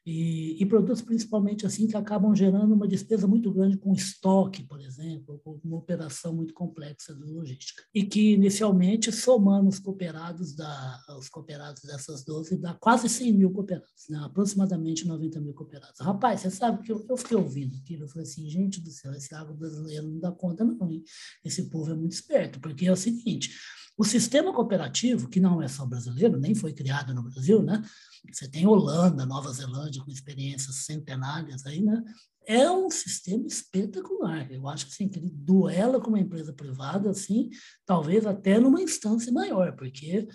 e, 0.04 0.56
e, 0.62 0.66
produtos 0.66 1.02
principalmente 1.02 1.66
assim 1.66 1.88
que 1.88 1.96
acabam 1.96 2.32
gerando 2.35 2.73
uma 2.73 2.87
despesa 2.87 3.26
muito 3.26 3.52
grande 3.52 3.76
com 3.76 3.92
estoque, 3.92 4.62
por 4.62 4.80
exemplo, 4.80 5.40
ou 5.44 5.61
uma 5.64 5.78
operação 5.78 6.05
muito 6.32 6.54
complexa 6.54 7.14
de 7.14 7.25
logística. 7.25 7.82
E 7.94 8.04
que 8.04 8.32
inicialmente, 8.32 9.12
somando 9.12 9.68
os 9.68 9.78
cooperados, 9.78 10.54
da, 10.54 11.00
os 11.18 11.28
cooperados 11.28 11.82
dessas 11.82 12.25
12, 12.25 12.56
dá 12.58 12.75
quase 12.75 13.08
100 13.08 13.32
mil 13.32 13.50
cooperados, 13.50 14.08
né? 14.08 14.18
aproximadamente 14.25 15.06
90 15.06 15.40
mil 15.40 15.54
cooperados. 15.54 16.00
Rapaz, 16.00 16.40
você 16.40 16.50
sabe 16.50 16.82
que 16.82 16.92
eu, 16.92 17.04
eu 17.08 17.16
fiquei 17.16 17.36
ouvindo 17.36 17.76
aquilo, 17.76 18.04
eu 18.04 18.08
falei 18.08 18.25
assim, 18.25 18.48
gente 18.48 18.80
do 18.80 18.90
céu, 18.90 19.12
esse 19.12 19.34
agro 19.34 19.54
brasileiro 19.54 20.08
não 20.08 20.20
dá 20.20 20.32
conta 20.32 20.64
não, 20.64 20.90
hein? 20.90 21.02
esse 21.44 21.68
povo 21.70 21.90
é 21.90 21.94
muito 21.94 22.12
esperto, 22.12 22.60
porque 22.60 22.86
é 22.86 22.92
o 22.92 22.96
seguinte, 22.96 23.50
o 23.98 24.04
sistema 24.04 24.52
cooperativo, 24.52 25.28
que 25.28 25.40
não 25.40 25.62
é 25.62 25.68
só 25.68 25.86
brasileiro, 25.86 26.38
nem 26.38 26.54
foi 26.54 26.75
criado 26.75 27.14
no 27.14 27.22
Brasil, 27.22 27.62
né? 27.62 27.82
Você 28.30 28.46
tem 28.46 28.66
Holanda, 28.66 29.25
Nova 29.25 29.50
Zelândia 29.52 30.02
com 30.04 30.10
experiências 30.10 30.84
centenárias 30.84 31.64
aí, 31.64 31.80
né? 31.80 32.02
É 32.46 32.70
um 32.70 32.90
sistema 32.90 33.46
espetacular. 33.46 34.50
Eu 34.50 34.68
acho 34.68 34.86
assim, 34.86 35.08
que 35.08 35.18
ele 35.18 35.30
duela 35.30 36.00
com 36.00 36.08
uma 36.08 36.20
empresa 36.20 36.52
privada, 36.52 37.10
assim, 37.10 37.50
talvez 37.84 38.24
até 38.24 38.60
numa 38.60 38.80
instância 38.80 39.32
maior, 39.32 39.74
porque 39.74 40.28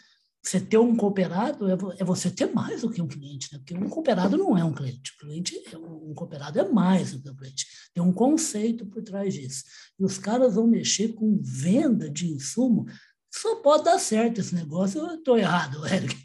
você 0.43 0.59
ter 0.59 0.77
um 0.77 0.95
cooperado 0.95 1.69
é, 1.69 1.77
é 1.99 2.03
você 2.03 2.29
ter 2.29 2.51
mais 2.51 2.81
do 2.81 2.89
que 2.89 3.01
um 3.01 3.07
cliente, 3.07 3.47
né? 3.53 3.59
Porque 3.59 3.75
um 3.75 3.87
cooperado 3.87 4.37
não 4.37 4.57
é 4.57 4.63
um 4.63 4.73
cliente. 4.73 5.13
O 5.15 5.19
cliente, 5.19 5.55
é, 5.71 5.77
um 5.77 6.13
cooperado 6.13 6.59
é 6.59 6.67
mais 6.67 7.13
do 7.13 7.21
que 7.21 7.29
um 7.29 7.35
cliente. 7.35 7.65
Tem 7.93 8.03
um 8.03 8.11
conceito 8.11 8.85
por 8.85 9.03
trás 9.03 9.33
disso. 9.33 9.63
E 9.99 10.03
os 10.03 10.17
caras 10.17 10.55
vão 10.55 10.67
mexer 10.67 11.13
com 11.13 11.39
venda 11.41 12.09
de 12.09 12.27
insumo 12.27 12.85
só 13.33 13.55
pode 13.55 13.85
dar 13.85 13.97
certo 13.97 14.41
esse 14.41 14.53
negócio. 14.53 14.99
Eu 14.99 15.15
estou 15.15 15.37
errado, 15.37 15.85
Eric. 15.87 16.15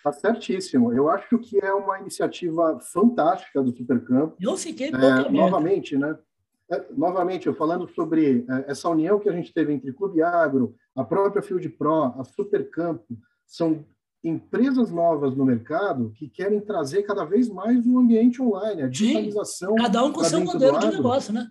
Está 0.00 0.12
certíssimo. 0.12 0.94
Eu 0.94 1.10
acho 1.10 1.38
que 1.38 1.62
é 1.62 1.72
uma 1.74 2.00
iniciativa 2.00 2.80
fantástica 2.80 3.62
do 3.62 3.76
Supercampo. 3.76 4.34
Eu 4.40 4.56
fiquei 4.56 4.88
é, 4.88 5.30
Novamente, 5.30 5.96
né? 5.96 6.16
É, 6.70 6.86
novamente, 6.96 7.46
eu 7.46 7.54
falando 7.54 7.86
sobre 7.88 8.46
é, 8.48 8.70
essa 8.70 8.88
união 8.88 9.18
que 9.18 9.28
a 9.28 9.32
gente 9.32 9.52
teve 9.52 9.72
entre 9.72 9.92
Clube 9.92 10.22
Agro, 10.22 10.74
a 10.96 11.04
própria 11.04 11.42
Field 11.42 11.68
Pro, 11.70 12.14
a 12.18 12.24
Supercampo, 12.24 13.18
são 13.44 13.84
empresas 14.22 14.90
novas 14.90 15.34
no 15.34 15.44
mercado 15.44 16.12
que 16.14 16.28
querem 16.28 16.60
trazer 16.60 17.02
cada 17.02 17.24
vez 17.24 17.48
mais 17.48 17.86
um 17.86 17.98
ambiente 17.98 18.40
online, 18.40 18.82
a 18.82 18.88
digitalização. 18.88 19.70
Sim, 19.70 19.82
cada 19.82 20.04
um 20.04 20.12
com 20.12 20.22
seu 20.24 20.40
modelo 20.40 20.78
de 20.78 20.88
negócio, 20.88 21.32
né? 21.32 21.48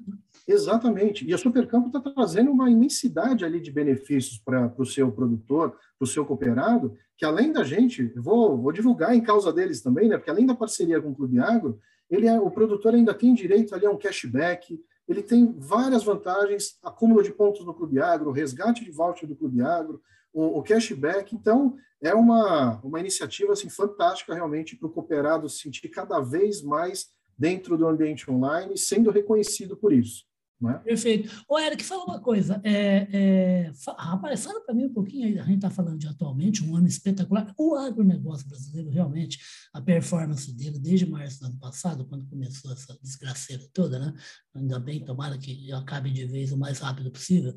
Exatamente. 0.47 1.27
E 1.27 1.33
a 1.33 1.37
Supercampo 1.37 1.87
está 1.87 1.99
trazendo 1.99 2.49
uma 2.49 2.69
imensidade 2.69 3.45
ali 3.45 3.59
de 3.59 3.71
benefícios 3.71 4.39
para 4.39 4.73
o 4.77 4.85
seu 4.85 5.11
produtor, 5.11 5.71
para 5.71 6.03
o 6.03 6.07
seu 6.07 6.25
cooperado, 6.25 6.95
que 7.19 7.25
além 7.25 7.51
da 7.51 7.65
gente, 7.65 8.13
vou, 8.15 8.57
vou 8.57 8.71
divulgar 8.71 9.13
em 9.13 9.19
causa 9.19 9.51
deles 9.51 9.81
também, 9.81 10.07
né? 10.07 10.17
Porque 10.17 10.29
além 10.29 10.45
da 10.45 10.55
parceria 10.55 11.01
com 11.01 11.09
o 11.09 11.15
Clube 11.15 11.37
Agro, 11.37 11.77
ele 12.09 12.25
é, 12.25 12.39
o 12.39 12.49
produtor 12.49 12.95
ainda 12.95 13.13
tem 13.13 13.33
direito 13.33 13.75
ali 13.75 13.85
a 13.85 13.91
um 13.91 13.97
cashback, 13.97 14.81
ele 15.05 15.21
tem 15.21 15.53
várias 15.57 16.01
vantagens, 16.01 16.79
acúmulo 16.81 17.21
de 17.21 17.31
pontos 17.31 17.65
no 17.65 17.73
Clube 17.73 17.99
Agro, 17.99 18.31
resgate 18.31 18.85
de 18.85 18.91
voucher 18.91 19.27
do 19.27 19.35
Clube 19.35 19.61
Agro, 19.61 20.01
o, 20.31 20.59
o 20.59 20.63
cashback. 20.63 21.35
Então, 21.35 21.75
é 22.01 22.13
uma, 22.13 22.79
uma 22.81 23.01
iniciativa 23.01 23.51
assim, 23.51 23.69
fantástica 23.69 24.33
realmente 24.33 24.77
para 24.77 24.87
o 24.87 24.89
cooperado 24.89 25.49
se 25.49 25.59
sentir 25.59 25.89
cada 25.89 26.21
vez 26.21 26.61
mais 26.61 27.07
dentro 27.37 27.77
do 27.77 27.85
ambiente 27.85 28.31
online, 28.31 28.77
sendo 28.77 29.11
reconhecido 29.11 29.75
por 29.75 29.91
isso. 29.91 30.23
É? 30.67 30.73
Perfeito. 30.79 31.43
Ô, 31.47 31.57
Eric, 31.57 31.81
fala 31.85 32.03
uma 32.03 32.19
coisa. 32.19 32.59
É, 32.65 33.07
é, 33.13 33.71
rapaz, 33.97 34.43
fala 34.43 34.59
para 34.61 34.75
mim 34.75 34.85
um 34.85 34.93
pouquinho, 34.93 35.41
a 35.41 35.45
gente 35.45 35.55
está 35.55 35.69
falando 35.69 35.97
de 35.97 36.07
atualmente, 36.07 36.63
um 36.63 36.75
ano 36.75 36.87
espetacular. 36.87 37.53
O 37.57 37.75
agronegócio 37.75 38.45
brasileiro, 38.45 38.89
realmente, 38.89 39.39
a 39.73 39.81
performance 39.81 40.51
dele 40.51 40.77
desde 40.77 41.05
março 41.05 41.39
do 41.39 41.45
ano 41.45 41.59
passado, 41.59 42.05
quando 42.05 42.27
começou 42.27 42.73
essa 42.73 42.97
desgraceira 43.01 43.63
toda, 43.73 43.99
né? 43.99 44.13
Ainda 44.53 44.79
bem, 44.79 45.05
tomara 45.05 45.37
que 45.37 45.71
acabe 45.71 46.11
de 46.11 46.25
vez 46.25 46.51
o 46.51 46.57
mais 46.57 46.79
rápido 46.79 47.09
possível 47.09 47.55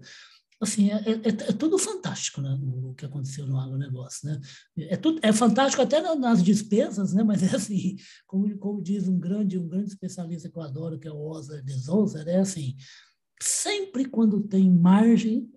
assim, 0.62 0.90
é, 0.90 0.96
é, 0.96 1.28
é, 1.28 1.52
tudo 1.52 1.78
fantástico, 1.78 2.40
né, 2.40 2.58
o 2.62 2.94
que 2.94 3.04
aconteceu 3.04 3.46
no 3.46 3.58
agronegócio, 3.58 4.28
né? 4.28 4.40
É, 4.78 4.96
tudo, 4.96 5.18
é 5.22 5.32
fantástico 5.32 5.82
até 5.82 6.00
nas 6.14 6.42
despesas, 6.42 7.12
né? 7.12 7.22
Mas 7.22 7.42
é 7.42 7.56
assim, 7.56 7.96
como, 8.26 8.56
como 8.58 8.82
diz 8.82 9.08
um 9.08 9.18
grande, 9.18 9.58
um 9.58 9.68
grande 9.68 9.88
especialista 9.88 10.48
que 10.48 10.56
eu 10.56 10.62
adoro, 10.62 10.98
que 10.98 11.08
é 11.08 11.12
o 11.12 11.26
Osler 11.26 11.62
de 11.62 11.72
Souza, 11.72 12.22
é 12.22 12.38
assim, 12.38 12.76
sempre 13.42 14.04
quando 14.04 14.40
tem 14.40 14.70
margem 14.70 15.50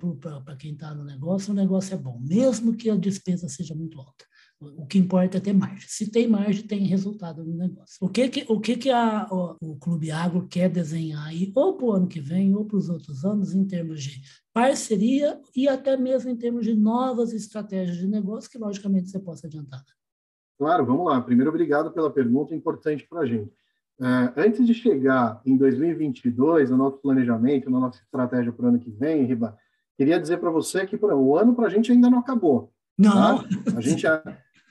para 0.44 0.56
quem 0.56 0.74
está 0.74 0.94
no 0.94 1.04
negócio, 1.04 1.52
o 1.52 1.56
negócio 1.56 1.94
é 1.94 1.98
bom, 1.98 2.20
mesmo 2.20 2.76
que 2.76 2.90
a 2.90 2.96
despesa 2.96 3.48
seja 3.48 3.76
muito 3.76 4.00
alta. 4.00 4.26
O 4.60 4.86
que 4.86 4.98
importa 4.98 5.38
é 5.38 5.42
ter 5.42 5.54
margem. 5.54 5.86
Se 5.88 6.10
tem 6.10 6.28
margem, 6.28 6.66
tem 6.66 6.86
resultado 6.86 7.44
no 7.44 7.56
negócio. 7.58 7.98
O 8.00 8.08
que 8.08 8.30
que, 8.30 8.46
o, 8.48 8.60
que 8.60 8.78
que 8.78 8.90
a, 8.90 9.28
o, 9.30 9.58
o 9.62 9.76
Clube 9.76 10.12
Agro 10.12 10.48
quer 10.48 10.70
desenhar 10.70 11.28
aí, 11.28 11.52
ou 11.54 11.76
para 11.76 11.86
o 11.86 11.92
ano 11.92 12.08
que 12.08 12.22
vem, 12.22 12.56
ou 12.56 12.66
para 12.66 12.78
os 12.78 12.90
outros 12.90 13.26
anos, 13.26 13.54
em 13.54 13.66
termos 13.66 14.02
de 14.02 14.22
parceria 14.54 15.40
e 15.56 15.68
até 15.68 15.98
mesmo 15.98 16.30
em 16.30 16.38
termos 16.38 16.66
de 16.66 16.74
novas 16.74 17.34
estratégias 17.34 17.98
de 17.98 18.08
negócio, 18.08 18.50
que 18.50 18.58
logicamente 18.58 19.10
você 19.10 19.20
possa 19.20 19.48
adiantar. 19.48 19.84
Claro, 20.58 20.86
vamos 20.86 21.06
lá. 21.06 21.22
Primeiro, 21.22 21.50
obrigado 21.50 21.92
pela 21.92 22.10
pergunta, 22.10 22.56
importante 22.56 23.06
para 23.10 23.22
a 23.22 23.26
gente. 23.26 23.52
Uh, 24.00 24.32
antes 24.38 24.66
de 24.66 24.74
chegar 24.74 25.42
em 25.46 25.58
2022, 25.58 26.70
no 26.70 26.78
nosso 26.78 26.98
planejamento, 26.98 27.70
na 27.70 27.80
nossa 27.80 28.00
estratégia 28.02 28.54
para 28.54 28.66
o 28.66 28.70
ano 28.70 28.80
que 28.80 28.90
vem, 28.90 29.26
Riba, 29.26 29.58
queria 29.98 30.20
dizer 30.20 30.38
para 30.38 30.50
você 30.50 30.86
que 30.86 30.98
o 30.98 31.38
ano 31.38 31.56
para 31.56 31.68
a 31.68 31.70
gente 31.70 31.92
ainda 31.92 32.10
não 32.10 32.20
acabou. 32.20 32.74
Não. 32.98 33.40
Tá? 33.40 33.46
A 33.76 33.82
gente 33.82 34.08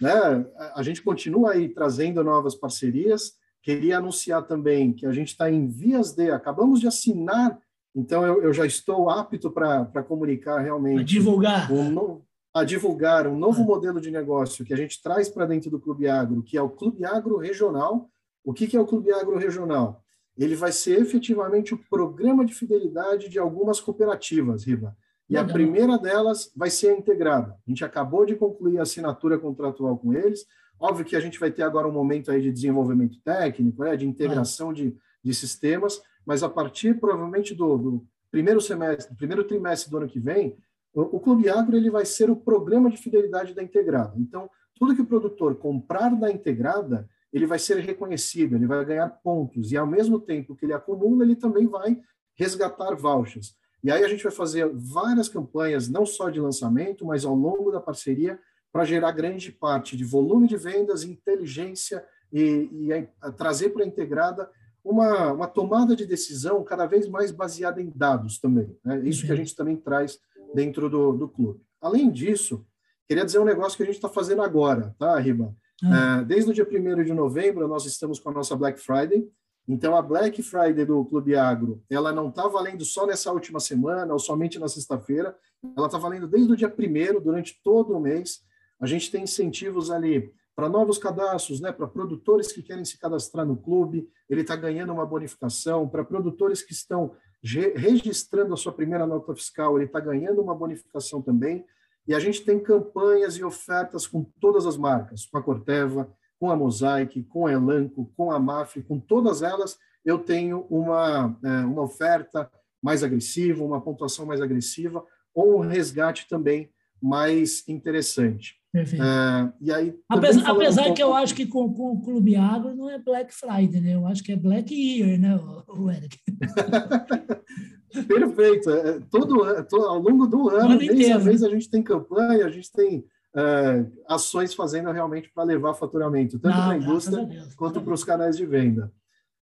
né? 0.00 0.46
A 0.74 0.82
gente 0.82 1.02
continua 1.02 1.52
aí 1.52 1.68
trazendo 1.68 2.22
novas 2.22 2.54
parcerias. 2.54 3.32
Queria 3.62 3.98
anunciar 3.98 4.42
também 4.42 4.92
que 4.92 5.06
a 5.06 5.12
gente 5.12 5.28
está 5.28 5.50
em 5.50 5.66
vias 5.66 6.12
de, 6.12 6.30
acabamos 6.30 6.80
de 6.80 6.86
assinar, 6.86 7.58
então 7.96 8.26
eu, 8.26 8.42
eu 8.42 8.52
já 8.52 8.66
estou 8.66 9.08
apto 9.08 9.50
para 9.50 10.02
comunicar 10.02 10.58
realmente. 10.58 11.00
A 11.00 11.04
divulgar. 11.04 11.72
Um 11.72 11.90
no, 11.90 12.22
a 12.52 12.62
divulgar 12.62 13.26
um 13.26 13.38
novo 13.38 13.62
ah. 13.62 13.64
modelo 13.64 14.00
de 14.00 14.10
negócio 14.10 14.64
que 14.64 14.74
a 14.74 14.76
gente 14.76 15.00
traz 15.02 15.28
para 15.28 15.46
dentro 15.46 15.70
do 15.70 15.80
Clube 15.80 16.06
Agro, 16.06 16.42
que 16.42 16.58
é 16.58 16.62
o 16.62 16.68
Clube 16.68 17.04
Agro 17.04 17.38
Regional. 17.38 18.10
O 18.44 18.52
que, 18.52 18.66
que 18.66 18.76
é 18.76 18.80
o 18.80 18.86
Clube 18.86 19.10
Agro 19.10 19.38
Regional? 19.38 20.02
Ele 20.36 20.54
vai 20.54 20.72
ser 20.72 21.00
efetivamente 21.00 21.72
o 21.72 21.78
programa 21.88 22.44
de 22.44 22.52
fidelidade 22.52 23.30
de 23.30 23.38
algumas 23.38 23.80
cooperativas, 23.80 24.64
Riba. 24.64 24.94
E 25.28 25.36
a 25.36 25.44
primeira 25.44 25.98
delas 25.98 26.52
vai 26.54 26.68
ser 26.68 26.88
a 26.88 26.98
integrada. 26.98 27.56
A 27.66 27.70
gente 27.70 27.84
acabou 27.84 28.26
de 28.26 28.34
concluir 28.34 28.78
a 28.78 28.82
assinatura 28.82 29.38
contratual 29.38 29.96
com 29.96 30.12
eles. 30.12 30.46
Óbvio 30.78 31.04
que 31.04 31.16
a 31.16 31.20
gente 31.20 31.40
vai 31.40 31.50
ter 31.50 31.62
agora 31.62 31.88
um 31.88 31.92
momento 31.92 32.30
aí 32.30 32.42
de 32.42 32.52
desenvolvimento 32.52 33.18
técnico, 33.22 33.84
né, 33.84 33.96
de 33.96 34.06
integração 34.06 34.72
de, 34.72 34.94
de 35.22 35.34
sistemas, 35.34 36.02
mas 36.26 36.42
a 36.42 36.48
partir 36.48 37.00
provavelmente 37.00 37.54
do, 37.54 37.78
do 37.78 38.06
primeiro 38.30 38.60
semestre, 38.60 39.16
primeiro 39.16 39.44
trimestre 39.44 39.90
do 39.90 39.96
ano 39.96 40.08
que 40.08 40.20
vem, 40.20 40.56
o, 40.92 41.16
o 41.16 41.20
Clube 41.20 41.48
Agro 41.48 41.76
ele 41.76 41.90
vai 41.90 42.04
ser 42.04 42.28
o 42.28 42.36
programa 42.36 42.90
de 42.90 42.98
fidelidade 42.98 43.54
da 43.54 43.62
integrada. 43.62 44.14
Então, 44.18 44.50
tudo 44.74 44.94
que 44.94 45.02
o 45.02 45.06
produtor 45.06 45.56
comprar 45.56 46.10
da 46.10 46.30
integrada, 46.30 47.08
ele 47.32 47.46
vai 47.46 47.58
ser 47.58 47.78
reconhecido, 47.78 48.56
ele 48.56 48.66
vai 48.66 48.84
ganhar 48.84 49.08
pontos, 49.08 49.72
e 49.72 49.76
ao 49.76 49.86
mesmo 49.86 50.20
tempo 50.20 50.54
que 50.54 50.66
ele 50.66 50.72
acumula, 50.72 51.24
ele 51.24 51.36
também 51.36 51.66
vai 51.66 51.98
resgatar 52.34 52.94
vouchers. 52.94 53.56
E 53.84 53.90
aí 53.90 54.02
a 54.02 54.08
gente 54.08 54.22
vai 54.22 54.32
fazer 54.32 54.66
várias 54.72 55.28
campanhas, 55.28 55.90
não 55.90 56.06
só 56.06 56.30
de 56.30 56.40
lançamento, 56.40 57.04
mas 57.04 57.26
ao 57.26 57.34
longo 57.34 57.70
da 57.70 57.78
parceria, 57.78 58.40
para 58.72 58.84
gerar 58.84 59.12
grande 59.12 59.52
parte 59.52 59.94
de 59.94 60.04
volume 60.04 60.48
de 60.48 60.56
vendas, 60.56 61.04
inteligência 61.04 62.02
e, 62.32 62.68
e 62.72 63.08
trazer 63.36 63.68
para 63.68 63.84
a 63.84 63.86
integrada 63.86 64.50
uma, 64.82 65.32
uma 65.32 65.46
tomada 65.46 65.94
de 65.94 66.06
decisão 66.06 66.64
cada 66.64 66.86
vez 66.86 67.06
mais 67.06 67.30
baseada 67.30 67.80
em 67.80 67.92
dados 67.94 68.38
também. 68.38 68.74
Né? 68.82 69.00
Isso 69.04 69.26
que 69.26 69.32
a 69.32 69.36
gente 69.36 69.54
também 69.54 69.76
traz 69.76 70.18
dentro 70.54 70.88
do, 70.88 71.12
do 71.12 71.28
clube. 71.28 71.60
Além 71.80 72.10
disso, 72.10 72.66
queria 73.06 73.24
dizer 73.24 73.38
um 73.38 73.44
negócio 73.44 73.76
que 73.76 73.82
a 73.82 73.86
gente 73.86 73.96
está 73.96 74.08
fazendo 74.08 74.40
agora, 74.40 74.94
tá, 74.98 75.18
Riba? 75.18 75.54
Ah. 75.84 76.20
É, 76.20 76.24
desde 76.24 76.50
o 76.50 76.54
dia 76.54 76.66
1 76.66 77.04
de 77.04 77.12
novembro, 77.12 77.68
nós 77.68 77.84
estamos 77.84 78.18
com 78.18 78.30
a 78.30 78.32
nossa 78.32 78.56
Black 78.56 78.80
Friday, 78.80 79.28
então, 79.66 79.96
a 79.96 80.02
Black 80.02 80.42
Friday 80.42 80.84
do 80.84 81.04
Clube 81.06 81.34
Agro, 81.34 81.82
ela 81.88 82.12
não 82.12 82.28
está 82.28 82.46
valendo 82.46 82.84
só 82.84 83.06
nessa 83.06 83.32
última 83.32 83.58
semana 83.58 84.12
ou 84.12 84.18
somente 84.18 84.58
na 84.58 84.68
sexta-feira, 84.68 85.36
ela 85.76 85.86
está 85.86 85.96
valendo 85.96 86.28
desde 86.28 86.52
o 86.52 86.56
dia 86.56 86.68
primeiro, 86.68 87.20
durante 87.20 87.60
todo 87.62 87.96
o 87.96 88.00
mês. 88.00 88.42
A 88.78 88.86
gente 88.86 89.10
tem 89.10 89.22
incentivos 89.22 89.90
ali 89.90 90.30
para 90.54 90.68
novos 90.68 90.98
cadastros, 90.98 91.60
né, 91.60 91.72
para 91.72 91.86
produtores 91.86 92.52
que 92.52 92.62
querem 92.62 92.84
se 92.84 92.98
cadastrar 92.98 93.44
no 93.44 93.56
clube, 93.56 94.08
ele 94.28 94.42
está 94.42 94.54
ganhando 94.54 94.92
uma 94.92 95.04
bonificação. 95.04 95.88
Para 95.88 96.04
produtores 96.04 96.62
que 96.62 96.72
estão 96.72 97.16
registrando 97.42 98.54
a 98.54 98.56
sua 98.56 98.72
primeira 98.72 99.06
nota 99.06 99.34
fiscal, 99.34 99.76
ele 99.76 99.86
está 99.86 99.98
ganhando 99.98 100.40
uma 100.40 100.54
bonificação 100.54 101.20
também. 101.20 101.64
E 102.06 102.14
a 102.14 102.20
gente 102.20 102.44
tem 102.44 102.62
campanhas 102.62 103.36
e 103.36 103.42
ofertas 103.42 104.06
com 104.06 104.24
todas 104.40 104.66
as 104.66 104.76
marcas, 104.76 105.26
com 105.26 105.38
a 105.38 105.42
Corteva, 105.42 106.12
com 106.38 106.50
a 106.50 106.56
Mosaic, 106.56 107.22
com 107.24 107.46
a 107.46 107.52
Elanco, 107.52 108.12
com 108.16 108.30
a 108.30 108.38
MAF, 108.38 108.82
com 108.82 108.98
todas 108.98 109.42
elas, 109.42 109.78
eu 110.04 110.18
tenho 110.18 110.66
uma, 110.68 111.36
é, 111.42 111.48
uma 111.64 111.82
oferta 111.82 112.50
mais 112.82 113.02
agressiva, 113.02 113.64
uma 113.64 113.80
pontuação 113.80 114.26
mais 114.26 114.40
agressiva, 114.40 115.04
ou 115.34 115.56
um 115.56 115.66
resgate 115.66 116.28
também 116.28 116.70
mais 117.00 117.66
interessante. 117.68 118.56
É, 118.74 119.52
e 119.60 119.72
aí, 119.72 119.94
apesar, 120.08 120.50
apesar 120.50 120.82
um 120.82 120.84
pouco... 120.86 120.96
que 120.96 121.02
eu 121.02 121.14
acho 121.14 121.34
que 121.34 121.46
com, 121.46 121.72
com 121.72 121.92
o 121.92 122.02
Clube 122.02 122.34
Agro 122.34 122.74
não 122.74 122.90
é 122.90 122.98
Black 122.98 123.32
Friday, 123.32 123.80
né? 123.80 123.94
Eu 123.94 124.04
acho 124.04 124.22
que 124.22 124.32
é 124.32 124.36
Black 124.36 124.74
Year, 124.74 125.18
né, 125.18 125.38
o 125.68 125.88
Eric? 125.88 126.18
Perfeito. 128.08 128.70
É, 128.70 128.98
todo, 129.10 129.64
todo, 129.68 129.84
ao 129.84 130.00
longo 130.00 130.26
do 130.26 130.48
ano, 130.50 130.72
ano 130.72 130.78
mês 130.78 131.10
a 131.10 131.18
mês, 131.20 131.44
a 131.44 131.48
gente 131.48 131.70
tem 131.70 131.82
campanha, 131.82 132.44
a 132.44 132.50
gente 132.50 132.72
tem 132.72 133.04
uh, 133.34 133.92
ações 134.08 134.54
fazendo 134.54 134.90
realmente 134.92 135.30
para 135.34 135.44
levar 135.44 135.74
faturamento, 135.74 136.38
tanto 136.38 136.56
para 136.56 136.70
a 136.70 136.76
indústria 136.76 137.28
quanto 137.56 137.80
para 137.80 137.94
os 137.94 138.04
canais 138.04 138.36
de 138.36 138.46
venda. 138.46 138.92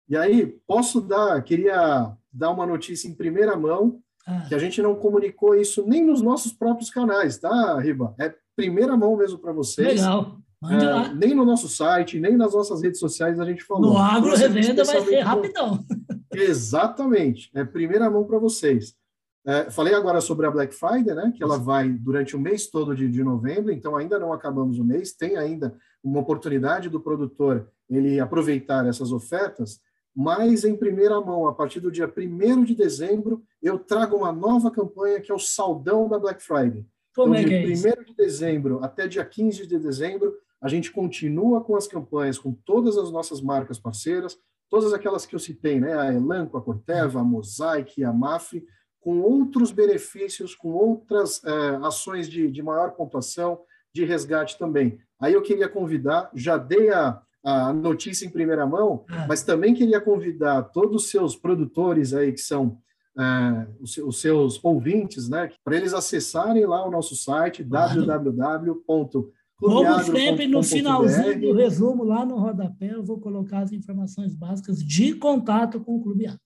E 0.07 0.17
aí, 0.17 0.47
posso 0.67 1.01
dar, 1.01 1.41
queria 1.43 2.11
dar 2.31 2.51
uma 2.51 2.65
notícia 2.65 3.07
em 3.07 3.13
primeira 3.13 3.55
mão, 3.55 3.99
ah. 4.27 4.45
que 4.47 4.55
a 4.55 4.59
gente 4.59 4.81
não 4.81 4.95
comunicou 4.95 5.55
isso 5.55 5.85
nem 5.87 6.05
nos 6.05 6.21
nossos 6.21 6.53
próprios 6.53 6.89
canais, 6.89 7.37
tá, 7.37 7.79
Riba? 7.79 8.13
É 8.19 8.33
primeira 8.55 8.95
mão 8.95 9.15
mesmo 9.17 9.39
para 9.39 9.51
vocês. 9.51 10.01
Legal. 10.01 10.37
É, 10.65 11.13
nem 11.13 11.35
no 11.35 11.43
nosso 11.43 11.67
site, 11.67 12.19
nem 12.19 12.37
nas 12.37 12.53
nossas 12.53 12.81
redes 12.81 12.99
sociais 12.99 13.37
a 13.37 13.45
gente 13.45 13.63
falou. 13.63 13.93
No 13.93 13.97
agro 13.97 14.33
revenda 14.33 14.85
vai 14.85 15.01
ser 15.01 15.19
rapidão. 15.19 15.83
Exatamente. 16.33 17.51
É 17.53 17.65
primeira 17.65 18.09
mão 18.09 18.23
para 18.23 18.39
vocês. 18.39 18.95
É, 19.45 19.69
falei 19.69 19.93
agora 19.93 20.21
sobre 20.21 20.45
a 20.45 20.51
Black 20.51 20.73
Friday, 20.73 21.13
né, 21.13 21.33
que 21.35 21.43
ela 21.43 21.57
vai 21.57 21.89
durante 21.89 22.35
o 22.35 22.39
mês 22.39 22.67
todo 22.67 22.95
de, 22.95 23.09
de 23.09 23.23
novembro, 23.23 23.73
então 23.73 23.97
ainda 23.97 24.17
não 24.17 24.31
acabamos 24.31 24.79
o 24.79 24.85
mês, 24.85 25.11
tem 25.11 25.35
ainda 25.35 25.75
uma 26.01 26.21
oportunidade 26.21 26.89
do 26.89 26.99
produtor 26.99 27.69
ele 27.89 28.19
aproveitar 28.21 28.87
essas 28.87 29.11
ofertas, 29.11 29.81
mas 30.15 30.63
em 30.63 30.75
primeira 30.75 31.19
mão, 31.19 31.47
a 31.47 31.53
partir 31.53 31.81
do 31.81 31.91
dia 31.91 32.11
1 32.15 32.63
de 32.63 32.75
dezembro, 32.75 33.43
eu 33.61 33.77
trago 33.79 34.15
uma 34.15 34.31
nova 34.31 34.71
campanha 34.71 35.19
que 35.19 35.31
é 35.31 35.35
o 35.35 35.39
Saldão 35.39 36.07
da 36.07 36.19
Black 36.19 36.41
Friday. 36.41 36.85
Como 37.15 37.35
então, 37.35 37.53
é 37.53 37.63
de 37.63 37.73
1 37.73 37.89
é 37.89 38.03
de 38.03 38.15
dezembro 38.15 38.79
até 38.81 39.07
dia 39.07 39.25
15 39.25 39.67
de 39.67 39.77
dezembro, 39.77 40.35
a 40.61 40.69
gente 40.69 40.91
continua 40.91 41.61
com 41.61 41.75
as 41.75 41.87
campanhas 41.87 42.39
com 42.39 42.53
todas 42.53 42.97
as 42.97 43.11
nossas 43.11 43.41
marcas 43.41 43.77
parceiras, 43.77 44.37
todas 44.69 44.93
aquelas 44.93 45.25
que 45.25 45.35
eu 45.35 45.39
citei, 45.39 45.79
né, 45.79 45.93
a 45.99 46.13
Elanco, 46.13 46.57
a 46.57 46.61
Corteva, 46.61 47.19
a 47.19 47.23
Mosaic, 47.23 48.03
a 48.03 48.13
Mafre, 48.13 48.65
com 49.03 49.19
outros 49.19 49.71
benefícios, 49.71 50.55
com 50.55 50.69
outras 50.69 51.43
é, 51.43 51.75
ações 51.83 52.29
de, 52.29 52.49
de 52.49 52.63
maior 52.63 52.91
pontuação, 52.91 53.59
de 53.93 54.05
resgate 54.05 54.57
também. 54.57 54.97
Aí 55.19 55.33
eu 55.33 55.41
queria 55.41 55.67
convidar, 55.67 56.31
já 56.33 56.57
dei 56.57 56.89
a, 56.89 57.21
a 57.43 57.73
notícia 57.73 58.25
em 58.25 58.29
primeira 58.29 58.65
mão, 58.65 59.03
ah. 59.09 59.25
mas 59.27 59.43
também 59.43 59.73
queria 59.73 59.99
convidar 59.99 60.63
todos 60.63 61.03
os 61.03 61.09
seus 61.09 61.35
produtores 61.35 62.13
aí 62.13 62.31
que 62.31 62.39
são 62.39 62.77
é, 63.19 63.67
os, 63.81 63.97
os, 63.97 64.21
seus 64.21 64.63
ouvintes, 64.63 65.27
né, 65.27 65.51
para 65.63 65.75
eles 65.75 65.93
acessarem 65.93 66.65
lá 66.65 66.87
o 66.87 66.91
nosso 66.91 67.15
site 67.15 67.61
www. 67.61 68.81
Como 69.57 70.03
sempre, 70.03 70.47
no 70.47 70.63
finalzinho 70.63 71.39
do 71.39 71.53
resumo, 71.53 72.03
lá 72.03 72.25
no 72.25 72.37
rodapé, 72.37 72.93
eu 72.93 73.03
vou 73.03 73.19
colocar 73.19 73.59
as 73.59 73.71
informações 73.71 74.33
básicas 74.33 74.83
de 74.83 75.13
contato 75.15 75.79
com 75.79 75.97
o 75.97 76.01
Clube 76.01 76.25
Agro. 76.25 76.39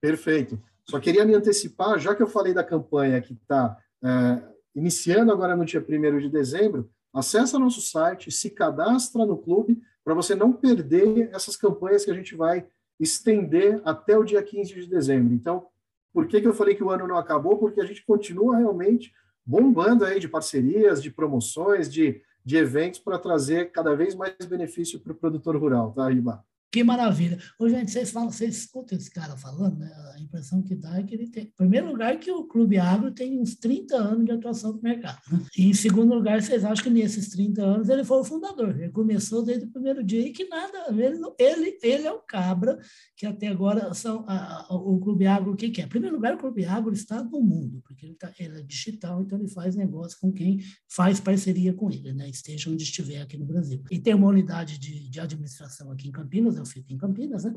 Perfeito. 0.00 0.60
Só 0.88 0.98
queria 0.98 1.24
me 1.24 1.34
antecipar, 1.34 1.98
já 1.98 2.14
que 2.14 2.22
eu 2.22 2.26
falei 2.26 2.52
da 2.52 2.64
campanha 2.64 3.20
que 3.20 3.34
está 3.34 3.76
é, 4.02 4.42
iniciando 4.74 5.32
agora 5.32 5.56
no 5.56 5.64
dia 5.64 5.84
1 5.86 6.18
de 6.18 6.28
dezembro, 6.28 6.90
acessa 7.12 7.58
nosso 7.58 7.80
site, 7.80 8.30
se 8.30 8.50
cadastra 8.50 9.24
no 9.24 9.36
clube, 9.36 9.82
para 10.04 10.14
você 10.14 10.34
não 10.34 10.52
perder 10.52 11.30
essas 11.32 11.56
campanhas 11.56 12.04
que 12.04 12.10
a 12.10 12.14
gente 12.14 12.34
vai 12.34 12.66
estender 12.98 13.80
até 13.84 14.16
o 14.16 14.24
dia 14.24 14.42
15 14.42 14.74
de 14.74 14.86
dezembro. 14.86 15.34
Então, 15.34 15.66
por 16.12 16.26
que, 16.26 16.40
que 16.40 16.46
eu 16.46 16.54
falei 16.54 16.74
que 16.74 16.84
o 16.84 16.90
ano 16.90 17.06
não 17.06 17.16
acabou? 17.16 17.58
Porque 17.58 17.80
a 17.80 17.84
gente 17.84 18.04
continua 18.04 18.56
realmente 18.56 19.12
bombando 19.44 20.04
aí 20.04 20.20
de 20.20 20.28
parcerias, 20.28 21.02
de 21.02 21.10
promoções, 21.10 21.90
de, 21.90 22.22
de 22.44 22.56
eventos 22.56 23.00
para 23.00 23.18
trazer 23.18 23.72
cada 23.72 23.94
vez 23.94 24.14
mais 24.14 24.34
benefício 24.46 25.00
para 25.00 25.12
o 25.12 25.16
produtor 25.16 25.56
rural, 25.56 25.92
tá, 25.92 26.08
Riba? 26.08 26.44
Que 26.72 26.82
maravilha. 26.82 27.38
Ô, 27.58 27.68
gente, 27.68 27.90
vocês 27.90 28.10
falam, 28.10 28.30
vocês 28.30 28.56
escutam 28.56 28.96
esse 28.96 29.10
cara 29.10 29.36
falando, 29.36 29.78
né? 29.78 29.92
A 30.16 30.20
impressão 30.20 30.62
que 30.62 30.74
dá 30.74 30.98
é 30.98 31.02
que 31.02 31.14
ele 31.14 31.28
tem. 31.28 31.44
Em 31.44 31.54
primeiro 31.54 31.88
lugar, 31.88 32.18
que 32.18 32.30
o 32.30 32.44
Clube 32.44 32.78
Agro 32.78 33.10
tem 33.10 33.38
uns 33.38 33.54
30 33.56 33.94
anos 33.94 34.24
de 34.24 34.32
atuação 34.32 34.72
no 34.72 34.80
mercado. 34.80 35.20
Né? 35.30 35.44
E 35.58 35.68
em 35.68 35.74
segundo 35.74 36.14
lugar, 36.14 36.40
vocês 36.40 36.64
acham 36.64 36.84
que 36.84 36.88
nesses 36.88 37.28
30 37.28 37.62
anos 37.62 37.90
ele 37.90 38.02
foi 38.04 38.20
o 38.20 38.24
fundador. 38.24 38.80
Ele 38.80 38.88
começou 38.88 39.44
desde 39.44 39.66
o 39.66 39.70
primeiro 39.70 40.02
dia 40.02 40.26
e 40.26 40.32
que 40.32 40.48
nada, 40.48 40.86
ele, 40.88 41.20
ele, 41.38 41.78
ele 41.82 42.06
é 42.06 42.12
o 42.12 42.20
cabra 42.20 42.78
que 43.14 43.26
até 43.26 43.48
agora 43.48 43.92
são 43.92 44.24
a, 44.26 44.66
a, 44.66 44.74
o 44.74 44.98
Clube 44.98 45.26
Agro, 45.26 45.52
o 45.52 45.56
que, 45.56 45.68
que 45.68 45.82
é? 45.82 45.84
Em 45.84 45.88
primeiro 45.88 46.16
lugar, 46.16 46.34
o 46.34 46.38
Clube 46.38 46.64
Agro 46.64 46.94
está 46.94 47.22
no 47.22 47.42
mundo, 47.42 47.82
porque 47.86 48.06
ele, 48.06 48.14
tá, 48.14 48.32
ele 48.38 48.60
é 48.60 48.62
digital, 48.62 49.22
então 49.22 49.38
ele 49.38 49.48
faz 49.48 49.76
negócio 49.76 50.18
com 50.18 50.32
quem 50.32 50.58
faz 50.88 51.20
parceria 51.20 51.74
com 51.74 51.90
ele, 51.90 52.14
né? 52.14 52.30
Esteja 52.30 52.70
onde 52.70 52.82
estiver 52.82 53.20
aqui 53.20 53.36
no 53.36 53.44
Brasil. 53.44 53.82
E 53.90 53.98
tem 53.98 54.14
uma 54.14 54.28
unidade 54.28 54.78
de, 54.78 55.10
de 55.10 55.20
administração 55.20 55.92
aqui 55.92 56.08
em 56.08 56.12
Campinas, 56.12 56.61
eu 56.62 56.66
fico 56.66 56.92
em 56.92 56.96
Campinas, 56.96 57.44
né? 57.44 57.54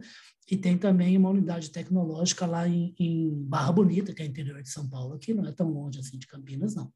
E 0.50 0.58
tem 0.58 0.78
também 0.78 1.18
uma 1.18 1.30
unidade 1.30 1.72
tecnológica 1.72 2.46
lá 2.46 2.68
em, 2.68 2.94
em 3.00 3.30
Barra 3.44 3.72
Bonita, 3.72 4.14
que 4.14 4.22
é 4.22 4.26
interior 4.26 4.62
de 4.62 4.70
São 4.70 4.88
Paulo, 4.88 5.18
que 5.18 5.34
não 5.34 5.46
é 5.46 5.52
tão 5.52 5.72
longe 5.72 6.00
assim 6.00 6.18
de 6.18 6.28
Campinas, 6.28 6.76
não. 6.76 6.92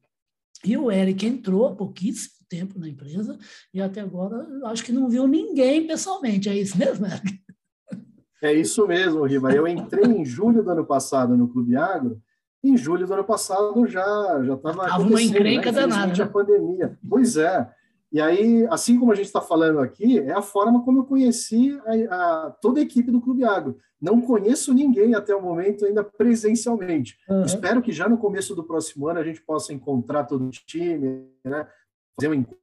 E 0.64 0.76
o 0.76 0.90
Eric 0.90 1.26
entrou 1.26 1.66
há 1.66 1.74
pouquíssimo 1.74 2.44
tempo 2.48 2.78
na 2.78 2.88
empresa 2.88 3.38
e 3.72 3.80
até 3.80 4.00
agora 4.00 4.46
acho 4.66 4.84
que 4.84 4.92
não 4.92 5.08
viu 5.08 5.26
ninguém 5.26 5.86
pessoalmente. 5.86 6.48
É 6.48 6.56
isso 6.56 6.76
mesmo, 6.76 7.06
Eric? 7.06 7.40
É 8.42 8.52
isso 8.52 8.86
mesmo, 8.86 9.24
Riva. 9.24 9.52
Eu 9.52 9.68
entrei 9.68 10.04
em 10.04 10.24
julho 10.24 10.62
do 10.62 10.70
ano 10.70 10.84
passado 10.84 11.36
no 11.36 11.48
Clube 11.48 11.76
Agro. 11.76 12.20
Em 12.62 12.76
julho 12.76 13.06
do 13.06 13.14
ano 13.14 13.24
passado 13.24 13.86
já 13.86 14.02
já 14.44 14.54
estava 14.54 15.02
uma 15.02 15.22
encrenca 15.22 15.72
né? 15.72 15.80
danada. 15.80 16.14
Né? 16.14 16.22
a 16.22 16.26
pandemia. 16.26 16.98
Pois 17.08 17.36
é. 17.36 17.70
E 18.12 18.20
aí, 18.20 18.66
assim 18.70 18.98
como 18.98 19.12
a 19.12 19.14
gente 19.14 19.26
está 19.26 19.40
falando 19.40 19.78
aqui, 19.78 20.18
é 20.18 20.32
a 20.32 20.42
forma 20.42 20.82
como 20.84 20.98
eu 20.98 21.04
conheci 21.04 21.78
a, 21.86 22.46
a, 22.46 22.50
toda 22.50 22.80
a 22.80 22.82
equipe 22.82 23.10
do 23.10 23.20
Clube 23.20 23.44
Agro. 23.44 23.78
Não 24.00 24.20
conheço 24.20 24.74
ninguém 24.74 25.14
até 25.14 25.34
o 25.34 25.42
momento 25.42 25.84
ainda 25.84 26.02
presencialmente. 26.02 27.18
Uhum. 27.28 27.44
Espero 27.44 27.82
que 27.82 27.92
já 27.92 28.08
no 28.08 28.18
começo 28.18 28.54
do 28.54 28.64
próximo 28.64 29.06
ano 29.08 29.20
a 29.20 29.24
gente 29.24 29.40
possa 29.42 29.72
encontrar 29.72 30.24
todo 30.24 30.46
o 30.46 30.50
time, 30.50 31.28
né? 31.44 31.66
fazer 32.16 32.28
um 32.28 32.34
encontro 32.34 32.60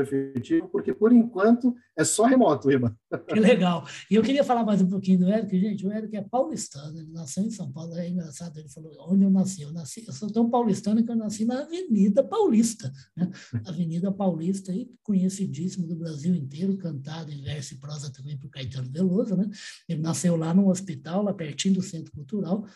efetivo, 0.00 0.68
porque 0.68 0.94
por 0.94 1.12
enquanto 1.12 1.74
é 1.96 2.04
só 2.04 2.24
remoto, 2.24 2.68
Riba. 2.68 2.96
Que 3.28 3.38
legal. 3.38 3.86
E 4.10 4.14
eu 4.14 4.22
queria 4.22 4.42
falar 4.42 4.64
mais 4.64 4.80
um 4.80 4.88
pouquinho 4.88 5.20
do 5.20 5.28
Eric, 5.28 5.58
gente. 5.58 5.86
O 5.86 5.92
Eric 5.92 6.16
é 6.16 6.22
paulistano, 6.22 6.98
ele 6.98 7.12
nasceu 7.12 7.44
em 7.44 7.50
São 7.50 7.70
Paulo, 7.70 7.94
é 7.94 8.08
engraçado. 8.08 8.58
Ele 8.58 8.68
falou: 8.68 8.92
onde 9.08 9.24
eu 9.24 9.30
nasci? 9.30 9.62
Eu 9.62 9.72
nasci, 9.72 10.04
eu 10.06 10.12
sou 10.12 10.30
tão 10.32 10.48
paulistano 10.48 11.04
que 11.04 11.10
eu 11.10 11.16
nasci 11.16 11.44
na 11.44 11.60
Avenida 11.62 12.24
Paulista, 12.24 12.90
né? 13.16 13.30
Avenida 13.66 14.10
Paulista, 14.10 14.72
aí, 14.72 14.90
conhecidíssimo 15.02 15.86
do 15.86 15.96
Brasil 15.96 16.34
inteiro, 16.34 16.76
cantado 16.76 17.30
em 17.30 17.42
verso 17.42 17.74
e 17.74 17.78
prosa 17.78 18.12
também 18.12 18.38
por 18.38 18.50
Caetano 18.50 18.90
Veloso, 18.90 19.36
né? 19.36 19.48
Ele 19.88 20.00
nasceu 20.00 20.36
lá 20.36 20.54
no 20.54 20.68
hospital, 20.68 21.22
lá 21.22 21.34
pertinho 21.34 21.74
do 21.74 21.82
Centro 21.82 22.12
Cultural, 22.12 22.66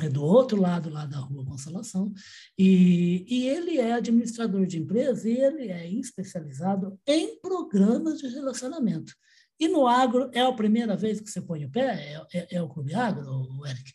é 0.00 0.08
do 0.08 0.24
outro 0.24 0.60
lado 0.60 0.90
lá 0.90 1.06
da 1.06 1.18
Rua 1.18 1.44
Consolação, 1.44 2.12
e, 2.58 3.24
e 3.28 3.48
ele 3.48 3.78
é 3.78 3.92
administrador 3.92 4.66
de 4.66 4.78
empresa 4.78 5.28
e 5.28 5.38
ele 5.38 5.68
é 5.68 5.88
especializado 5.88 6.98
em 7.06 7.38
programas 7.40 8.18
de 8.18 8.26
relacionamento. 8.28 9.12
E 9.58 9.68
no 9.68 9.86
agro, 9.86 10.30
é 10.32 10.40
a 10.40 10.52
primeira 10.52 10.96
vez 10.96 11.20
que 11.20 11.30
você 11.30 11.40
põe 11.40 11.64
o 11.64 11.70
pé? 11.70 12.18
É, 12.32 12.38
é, 12.38 12.56
é 12.56 12.62
o 12.62 12.68
Clube 12.68 12.92
Agro, 12.94 13.64
Eric? 13.64 13.92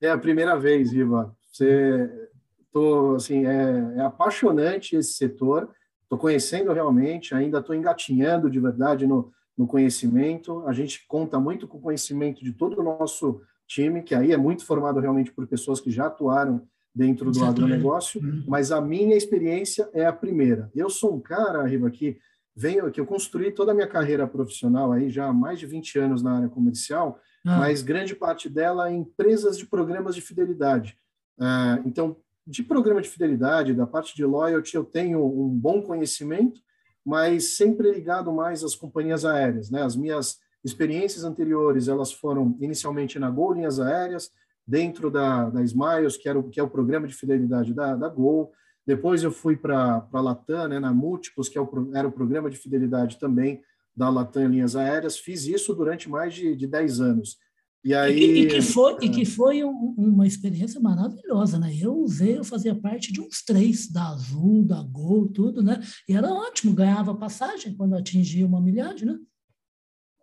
É 0.00 0.10
a 0.10 0.18
primeira 0.18 0.58
vez, 0.58 0.92
Iva. 0.92 1.34
Você, 1.52 2.28
tô, 2.72 3.14
assim, 3.14 3.46
é, 3.46 3.94
é 3.96 4.00
apaixonante 4.00 4.96
esse 4.96 5.12
setor, 5.12 5.72
estou 6.02 6.18
conhecendo 6.18 6.72
realmente, 6.72 7.32
ainda 7.32 7.60
estou 7.60 7.76
engatinhando 7.76 8.50
de 8.50 8.58
verdade 8.58 9.06
no, 9.06 9.32
no 9.56 9.68
conhecimento. 9.68 10.66
A 10.66 10.72
gente 10.72 11.06
conta 11.06 11.38
muito 11.38 11.68
com 11.68 11.78
o 11.78 11.80
conhecimento 11.80 12.44
de 12.44 12.52
todo 12.52 12.80
o 12.80 12.82
nosso 12.82 13.40
time, 13.66 14.02
que 14.02 14.14
aí 14.14 14.32
é 14.32 14.36
muito 14.36 14.64
formado 14.64 15.00
realmente 15.00 15.32
por 15.32 15.46
pessoas 15.46 15.80
que 15.80 15.90
já 15.90 16.06
atuaram 16.06 16.66
dentro 16.94 17.30
do 17.32 17.44
agronegócio, 17.44 18.22
uhum. 18.22 18.44
mas 18.46 18.70
a 18.70 18.80
minha 18.80 19.16
experiência 19.16 19.88
é 19.92 20.06
a 20.06 20.12
primeira. 20.12 20.70
Eu 20.74 20.88
sou 20.88 21.16
um 21.16 21.20
cara, 21.20 21.66
Riva, 21.66 21.90
que 21.90 22.18
venho, 22.54 22.90
que 22.90 23.00
eu 23.00 23.06
construí 23.06 23.50
toda 23.50 23.72
a 23.72 23.74
minha 23.74 23.88
carreira 23.88 24.26
profissional 24.28 24.92
aí 24.92 25.10
já 25.10 25.26
há 25.26 25.32
mais 25.32 25.58
de 25.58 25.66
20 25.66 25.98
anos 25.98 26.22
na 26.22 26.36
área 26.36 26.48
comercial, 26.48 27.18
ah. 27.44 27.58
mas 27.58 27.82
grande 27.82 28.14
parte 28.14 28.48
dela 28.48 28.90
em 28.90 29.00
empresas 29.00 29.58
de 29.58 29.66
programas 29.66 30.14
de 30.14 30.20
fidelidade. 30.20 30.96
Uh, 31.36 31.82
então, 31.84 32.16
de 32.46 32.62
programa 32.62 33.02
de 33.02 33.08
fidelidade, 33.08 33.74
da 33.74 33.86
parte 33.86 34.14
de 34.14 34.24
loyalty, 34.24 34.76
eu 34.76 34.84
tenho 34.84 35.24
um 35.24 35.48
bom 35.48 35.82
conhecimento, 35.82 36.60
mas 37.04 37.56
sempre 37.56 37.90
ligado 37.90 38.32
mais 38.32 38.62
às 38.62 38.76
companhias 38.76 39.24
aéreas, 39.24 39.70
né? 39.70 39.82
As 39.82 39.96
minhas 39.96 40.38
experiências 40.64 41.24
anteriores, 41.24 41.88
elas 41.88 42.12
foram 42.12 42.56
inicialmente 42.60 43.18
na 43.18 43.30
Gol 43.30 43.52
Linhas 43.52 43.78
Aéreas, 43.78 44.30
dentro 44.66 45.10
da, 45.10 45.50
da 45.50 45.62
Smiles, 45.62 46.16
que, 46.16 46.28
era 46.28 46.38
o, 46.38 46.48
que 46.48 46.58
é 46.58 46.62
o 46.62 46.70
programa 46.70 47.06
de 47.06 47.14
fidelidade 47.14 47.74
da, 47.74 47.94
da 47.94 48.08
Gol. 48.08 48.50
Depois 48.86 49.22
eu 49.22 49.30
fui 49.30 49.56
para 49.56 50.06
a 50.12 50.20
Latam, 50.20 50.68
né, 50.68 50.78
na 50.78 50.92
Múltiplos, 50.92 51.48
que 51.48 51.58
é 51.58 51.60
o, 51.60 51.90
era 51.94 52.08
o 52.08 52.12
programa 52.12 52.48
de 52.48 52.56
fidelidade 52.56 53.18
também 53.18 53.60
da 53.94 54.08
Latam 54.08 54.48
Linhas 54.48 54.74
Aéreas. 54.74 55.18
Fiz 55.18 55.46
isso 55.46 55.74
durante 55.74 56.08
mais 56.08 56.34
de, 56.34 56.56
de 56.56 56.66
10 56.66 57.00
anos. 57.00 57.36
E, 57.84 57.94
aí, 57.94 58.18
e, 58.18 58.40
e 58.40 58.46
que 58.46 58.62
foi, 58.62 58.94
é... 58.94 58.96
e 59.02 59.08
que 59.10 59.24
foi 59.26 59.62
um, 59.62 59.94
uma 59.98 60.26
experiência 60.26 60.80
maravilhosa, 60.80 61.58
né? 61.58 61.70
Eu 61.78 61.94
usei, 61.98 62.38
eu 62.38 62.44
fazia 62.44 62.74
parte 62.74 63.12
de 63.12 63.20
uns 63.20 63.44
três, 63.44 63.90
da 63.90 64.08
Azul, 64.08 64.64
da 64.64 64.82
Gol, 64.82 65.28
tudo, 65.28 65.62
né? 65.62 65.82
E 66.08 66.14
era 66.14 66.32
ótimo, 66.32 66.72
ganhava 66.72 67.14
passagem 67.14 67.76
quando 67.76 67.94
atingia 67.94 68.46
uma 68.46 68.60
milhagem, 68.60 69.06
né? 69.06 69.18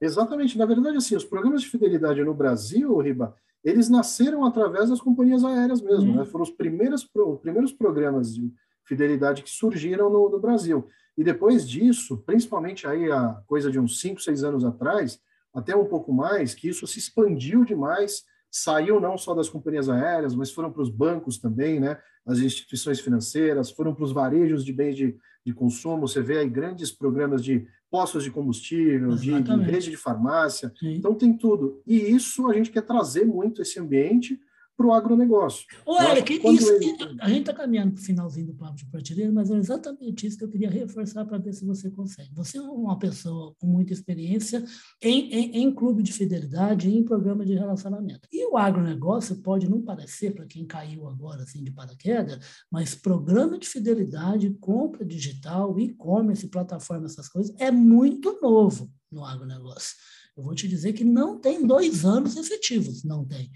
Exatamente. 0.01 0.57
Na 0.57 0.65
verdade, 0.65 0.97
assim, 0.97 1.15
os 1.15 1.23
programas 1.23 1.61
de 1.61 1.69
fidelidade 1.69 2.23
no 2.23 2.33
Brasil, 2.33 2.97
Riba, 2.97 3.35
eles 3.63 3.87
nasceram 3.87 4.43
através 4.43 4.89
das 4.89 4.99
companhias 4.99 5.43
aéreas 5.43 5.81
mesmo, 5.81 6.11
uhum. 6.11 6.15
né? 6.17 6.25
Foram 6.25 6.43
os 6.43 6.49
primeiros, 6.49 7.07
os 7.15 7.39
primeiros 7.39 7.71
programas 7.71 8.33
de 8.33 8.51
fidelidade 8.83 9.43
que 9.43 9.49
surgiram 9.49 10.09
no, 10.09 10.29
no, 10.29 10.39
Brasil. 10.39 10.87
E 11.15 11.23
depois 11.23 11.69
disso, 11.69 12.17
principalmente 12.25 12.87
aí 12.87 13.11
a 13.11 13.41
coisa 13.45 13.69
de 13.69 13.79
uns 13.79 13.99
5, 13.99 14.19
6 14.19 14.43
anos 14.43 14.65
atrás, 14.65 15.19
até 15.53 15.75
um 15.75 15.85
pouco 15.85 16.11
mais, 16.11 16.55
que 16.55 16.67
isso 16.67 16.87
se 16.87 16.97
expandiu 16.97 17.63
demais, 17.63 18.23
saiu 18.49 18.99
não 18.99 19.17
só 19.17 19.35
das 19.35 19.47
companhias 19.47 19.87
aéreas, 19.87 20.33
mas 20.33 20.51
foram 20.51 20.71
para 20.71 20.81
os 20.81 20.89
bancos 20.89 21.37
também, 21.37 21.79
né? 21.79 21.99
As 22.25 22.39
instituições 22.39 22.99
financeiras, 22.99 23.71
foram 23.71 23.93
para 23.93 24.03
os 24.03 24.11
varejos 24.11 24.65
de 24.65 24.73
bens 24.73 24.95
de, 24.95 25.15
de 25.45 25.53
consumo. 25.53 26.07
Você 26.07 26.21
vê 26.21 26.39
aí 26.39 26.49
grandes 26.49 26.91
programas 26.91 27.43
de 27.43 27.67
postos 27.91 28.23
de 28.23 28.31
combustível, 28.31 29.15
de, 29.15 29.41
de, 29.41 29.55
rede 29.57 29.89
de 29.89 29.97
farmácia. 29.97 30.71
Sim. 30.79 30.93
Então 30.93 31.13
tem 31.13 31.37
tudo. 31.37 31.81
E 31.85 31.97
isso 31.97 32.47
a 32.47 32.53
gente 32.53 32.71
quer 32.71 32.83
trazer 32.83 33.25
muito 33.25 33.61
esse 33.61 33.77
ambiente 33.79 34.39
para 34.75 34.87
o 34.87 34.93
agronegócio. 34.93 35.65
Ô, 35.85 36.01
Eric, 36.01 36.41
isso, 36.47 36.71
ele... 36.71 36.95
a 37.19 37.29
gente 37.29 37.41
está 37.41 37.53
caminhando 37.53 37.93
para 37.93 38.01
o 38.01 38.03
finalzinho 38.03 38.47
do 38.47 38.53
papo 38.53 38.75
de 38.75 38.85
prateleira, 38.85 39.31
mas 39.31 39.51
é 39.51 39.57
exatamente 39.57 40.25
isso 40.25 40.37
que 40.37 40.43
eu 40.43 40.49
queria 40.49 40.69
reforçar 40.69 41.25
para 41.25 41.37
ver 41.37 41.53
se 41.53 41.65
você 41.65 41.89
consegue. 41.89 42.33
Você 42.33 42.57
é 42.57 42.61
uma 42.61 42.97
pessoa 42.97 43.53
com 43.59 43.67
muita 43.67 43.93
experiência 43.93 44.63
em, 45.01 45.31
em, 45.31 45.63
em 45.63 45.73
clube 45.73 46.01
de 46.01 46.11
fidelidade 46.11 46.89
e 46.89 46.97
em 46.97 47.03
programa 47.03 47.45
de 47.45 47.53
relacionamento. 47.53 48.27
E 48.31 48.45
o 48.47 48.57
agronegócio 48.57 49.37
pode 49.37 49.69
não 49.69 49.81
parecer, 49.81 50.33
para 50.33 50.45
quem 50.45 50.65
caiu 50.65 51.07
agora 51.07 51.43
assim 51.43 51.63
de 51.63 51.71
paraquedas, 51.71 52.39
mas 52.71 52.95
programa 52.95 53.59
de 53.59 53.67
fidelidade, 53.67 54.49
compra 54.59 55.05
digital, 55.05 55.79
e-commerce, 55.79 56.47
plataforma, 56.47 57.05
essas 57.05 57.27
coisas, 57.27 57.53
é 57.59 57.71
muito 57.71 58.39
novo 58.41 58.91
no 59.11 59.23
agronegócio. 59.25 59.95
Eu 60.35 60.43
vou 60.43 60.55
te 60.55 60.67
dizer 60.67 60.93
que 60.93 61.03
não 61.03 61.39
tem 61.39 61.65
dois 61.67 62.05
anos 62.05 62.37
efetivos, 62.37 63.03
não 63.03 63.25
tem. 63.25 63.51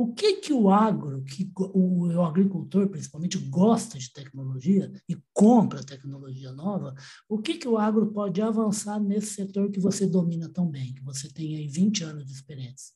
O 0.00 0.14
que 0.14 0.36
que 0.36 0.50
o 0.50 0.70
agro, 0.70 1.22
que 1.24 1.52
o, 1.74 2.06
o 2.06 2.22
agricultor 2.22 2.88
principalmente 2.88 3.36
gosta 3.36 3.98
de 3.98 4.10
tecnologia 4.10 4.90
e 5.06 5.14
compra 5.30 5.84
tecnologia 5.84 6.52
nova, 6.52 6.94
o 7.28 7.36
que 7.36 7.58
que 7.58 7.68
o 7.68 7.76
agro 7.76 8.06
pode 8.06 8.40
avançar 8.40 8.98
nesse 8.98 9.34
setor 9.34 9.70
que 9.70 9.78
você 9.78 10.06
domina 10.06 10.48
tão 10.48 10.66
bem, 10.66 10.94
que 10.94 11.04
você 11.04 11.30
tem 11.30 11.54
aí 11.54 11.68
20 11.68 12.04
anos 12.04 12.24
de 12.24 12.32
experiência? 12.32 12.94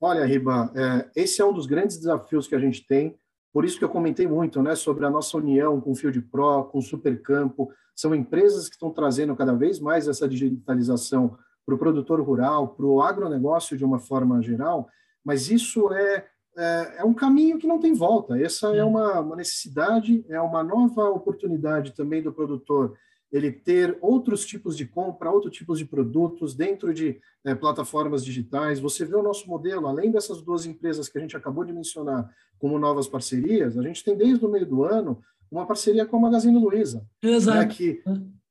Olha, 0.00 0.24
Riba, 0.24 0.72
é, 0.76 1.10
esse 1.16 1.42
é 1.42 1.44
um 1.44 1.52
dos 1.52 1.66
grandes 1.66 1.96
desafios 1.98 2.46
que 2.46 2.54
a 2.54 2.60
gente 2.60 2.86
tem, 2.86 3.18
por 3.52 3.64
isso 3.64 3.80
que 3.80 3.84
eu 3.84 3.90
comentei 3.90 4.28
muito 4.28 4.62
né, 4.62 4.76
sobre 4.76 5.06
a 5.06 5.10
nossa 5.10 5.36
união 5.36 5.80
com 5.80 5.90
o 5.90 5.96
Field 5.96 6.20
Pro, 6.22 6.66
com 6.66 6.78
o 6.78 6.82
Supercampo, 6.82 7.68
são 7.96 8.14
empresas 8.14 8.68
que 8.68 8.76
estão 8.76 8.92
trazendo 8.92 9.34
cada 9.34 9.54
vez 9.54 9.80
mais 9.80 10.06
essa 10.06 10.28
digitalização 10.28 11.36
para 11.66 11.74
o 11.74 11.78
produtor 11.78 12.20
rural, 12.20 12.68
para 12.76 12.86
o 12.86 13.02
agronegócio 13.02 13.76
de 13.76 13.84
uma 13.84 13.98
forma 13.98 14.40
geral, 14.40 14.88
mas 15.28 15.50
isso 15.50 15.92
é, 15.92 16.24
é, 16.56 16.94
é, 17.00 17.04
um 17.04 17.12
caminho 17.12 17.58
que 17.58 17.66
não 17.66 17.78
tem 17.78 17.92
volta. 17.92 18.40
Essa 18.40 18.74
é 18.74 18.82
uma, 18.82 19.20
uma 19.20 19.36
necessidade, 19.36 20.24
é 20.26 20.40
uma 20.40 20.64
nova 20.64 21.10
oportunidade 21.10 21.94
também 21.94 22.22
do 22.22 22.32
produtor 22.32 22.96
ele 23.30 23.52
ter 23.52 23.98
outros 24.00 24.46
tipos 24.46 24.74
de 24.74 24.86
compra, 24.86 25.30
outros 25.30 25.54
tipos 25.54 25.78
de 25.78 25.84
produtos 25.84 26.54
dentro 26.54 26.94
de 26.94 27.20
é, 27.44 27.54
plataformas 27.54 28.24
digitais. 28.24 28.80
Você 28.80 29.04
vê 29.04 29.16
o 29.16 29.22
nosso 29.22 29.46
modelo, 29.46 29.86
além 29.86 30.10
dessas 30.10 30.40
duas 30.40 30.64
empresas 30.64 31.10
que 31.10 31.18
a 31.18 31.20
gente 31.20 31.36
acabou 31.36 31.62
de 31.62 31.74
mencionar 31.74 32.26
como 32.58 32.78
novas 32.78 33.06
parcerias, 33.06 33.76
a 33.76 33.82
gente 33.82 34.02
tem 34.02 34.16
desde 34.16 34.46
o 34.46 34.48
meio 34.48 34.64
do 34.64 34.82
ano 34.82 35.22
uma 35.50 35.66
parceria 35.66 36.06
com 36.06 36.16
a 36.16 36.20
Magazine 36.20 36.58
Luiza. 36.58 37.06
Né, 37.22 37.32
Exato. 37.32 37.58
Né, 37.58 37.66
que 37.66 38.02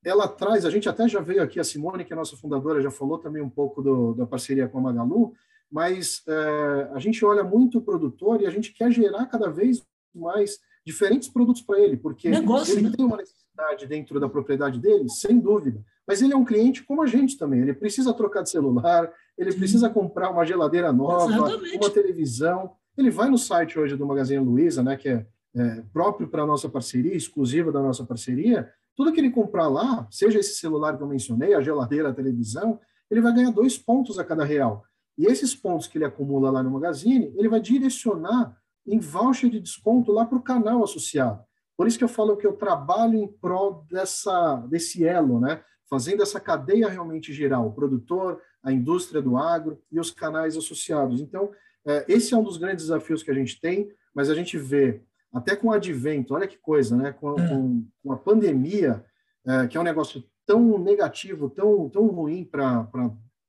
ela 0.06 0.28
traz, 0.28 0.64
a 0.64 0.70
gente 0.70 0.88
até 0.88 1.10
já 1.10 1.22
veio 1.22 1.42
aqui, 1.42 1.60
a 1.60 1.64
Simone, 1.64 2.06
que 2.06 2.14
é 2.14 2.16
a 2.16 2.20
nossa 2.20 2.38
fundadora, 2.38 2.84
já 2.84 2.92
falou 2.92 3.18
também 3.18 3.42
um 3.42 3.50
pouco 3.50 3.82
do, 3.82 4.14
da 4.14 4.28
parceria 4.28 4.68
com 4.68 4.78
a 4.78 4.82
Magalu, 4.82 5.34
mas 5.72 6.22
é, 6.28 6.90
a 6.94 7.00
gente 7.00 7.24
olha 7.26 7.44
muito 7.44 7.78
o 7.78 7.82
produtor 7.82 8.42
e 8.42 8.46
a 8.46 8.50
gente 8.50 8.74
quer 8.74 8.92
gerar 8.92 9.26
cada 9.26 9.50
vez 9.50 9.84
mais 10.16 10.60
diferentes 10.86 11.28
produtos 11.28 11.62
para 11.62 11.80
ele, 11.80 11.98
porque 11.98 12.30
Negócio, 12.30 12.74
ele 12.74 12.84
né? 12.84 12.94
tem 12.96 13.06
uma 13.06 13.18
necessidade 13.18 13.86
dentro 13.88 14.20
da 14.20 14.30
propriedade 14.30 14.80
dele, 14.80 15.10
sem 15.10 15.38
dúvida, 15.38 15.84
mas 16.08 16.22
ele 16.22 16.34
é 16.34 16.38
um 16.38 16.46
cliente 16.46 16.84
como 16.84 17.02
a 17.02 17.06
gente 17.06 17.38
também, 17.38 17.60
ele 17.62 17.74
precisa 17.74 18.14
trocar 18.14 18.42
de 18.42 18.50
celular, 18.50 19.12
ele 19.38 19.52
Sim. 19.52 19.60
precisa 19.60 19.90
comprar 19.90 20.30
uma 20.30 20.46
geladeira 20.46 20.94
nova, 20.94 21.34
Exatamente. 21.34 21.78
uma 21.78 21.90
televisão, 21.90 22.72
ele 22.98 23.12
vai 23.12 23.30
no 23.30 23.38
site 23.38 23.78
hoje 23.78 23.98
do 23.98 24.06
Magazine 24.06 24.44
Luiza, 24.44 24.82
né, 24.82 24.96
que 24.96 25.10
é, 25.10 25.26
é 25.56 25.84
próprio 25.92 26.30
para 26.30 26.44
a 26.44 26.48
nossa 26.48 26.70
parceria, 26.70 27.14
exclusiva 27.14 27.70
da 27.70 27.82
nossa 27.82 28.06
parceria, 28.06 28.72
tudo 28.96 29.12
que 29.12 29.20
ele 29.20 29.30
comprar 29.30 29.68
lá, 29.68 30.08
seja 30.10 30.40
esse 30.40 30.56
celular 30.56 30.98
que 30.98 31.04
eu 31.04 31.08
mencionei, 31.08 31.54
a 31.54 31.62
geladeira, 31.62 32.10
a 32.10 32.14
televisão, 32.14 32.80
ele 33.12 33.22
vai 33.22 33.34
ganhar 33.34 33.52
dois 33.52 33.78
pontos 33.78 34.18
a 34.18 34.24
cada 34.24 34.44
real. 34.44 34.84
E 35.18 35.26
esses 35.26 35.56
pontos 35.56 35.88
que 35.88 35.98
ele 35.98 36.06
acumula 36.06 36.52
lá 36.52 36.62
no 36.62 36.72
Magazine, 36.72 37.34
ele 37.36 37.50
vai 37.50 37.60
direcionar 37.60 38.56
em 38.86 39.00
voucher 39.00 39.50
de 39.50 39.60
desconto 39.60 40.12
lá 40.12 40.26
para 40.26 40.38
o 40.38 40.44
canal 40.44 40.84
associado. 40.84 41.44
Por 41.76 41.88
isso 41.88 41.98
que 41.98 42.04
eu 42.04 42.10
falo 42.10 42.38
que 42.38 42.48
eu 42.48 42.54
trabalho 42.54 43.16
em 43.16 43.28
prol 43.28 43.86
dessa, 43.90 44.56
desse 44.68 45.06
elo, 45.06 45.40
né? 45.40 45.62
fazendo 45.90 46.22
essa 46.22 46.40
cadeia 46.40 46.90
realmente 46.90 47.34
geral, 47.34 47.68
o 47.68 47.74
produtor, 47.74 48.42
a 48.64 48.72
indústria 48.72 49.22
do 49.22 49.38
agro 49.38 49.80
e 49.92 50.00
os 50.00 50.12
canais 50.12 50.58
associados. 50.58 51.22
Então, 51.22 51.52
é, 51.86 52.06
esse 52.08 52.34
é 52.34 52.38
um 52.38 52.44
dos 52.44 52.58
grandes 52.58 52.86
desafios 52.86 53.24
que 53.24 53.32
a 53.32 53.34
gente 53.34 53.60
tem, 53.60 53.90
mas 54.14 54.30
a 54.30 54.36
gente 54.36 54.58
vê, 54.58 55.02
até 55.32 55.56
com 55.56 55.68
o 55.68 55.72
advento, 55.72 56.34
olha 56.34 56.48
que 56.48 56.58
coisa, 56.58 56.96
né? 56.98 57.14
com, 57.14 57.40
é. 57.40 57.48
com, 57.48 57.88
com 58.04 58.12
a 58.12 58.18
pandemia, 58.18 59.06
é, 59.46 59.68
que 59.68 59.78
é 59.78 59.80
um 59.80 59.84
negócio 59.84 60.24
tão 60.46 60.78
negativo, 60.78 61.50
tão, 61.50 61.90
tão 61.90 62.08
ruim 62.08 62.44
para 62.44 62.90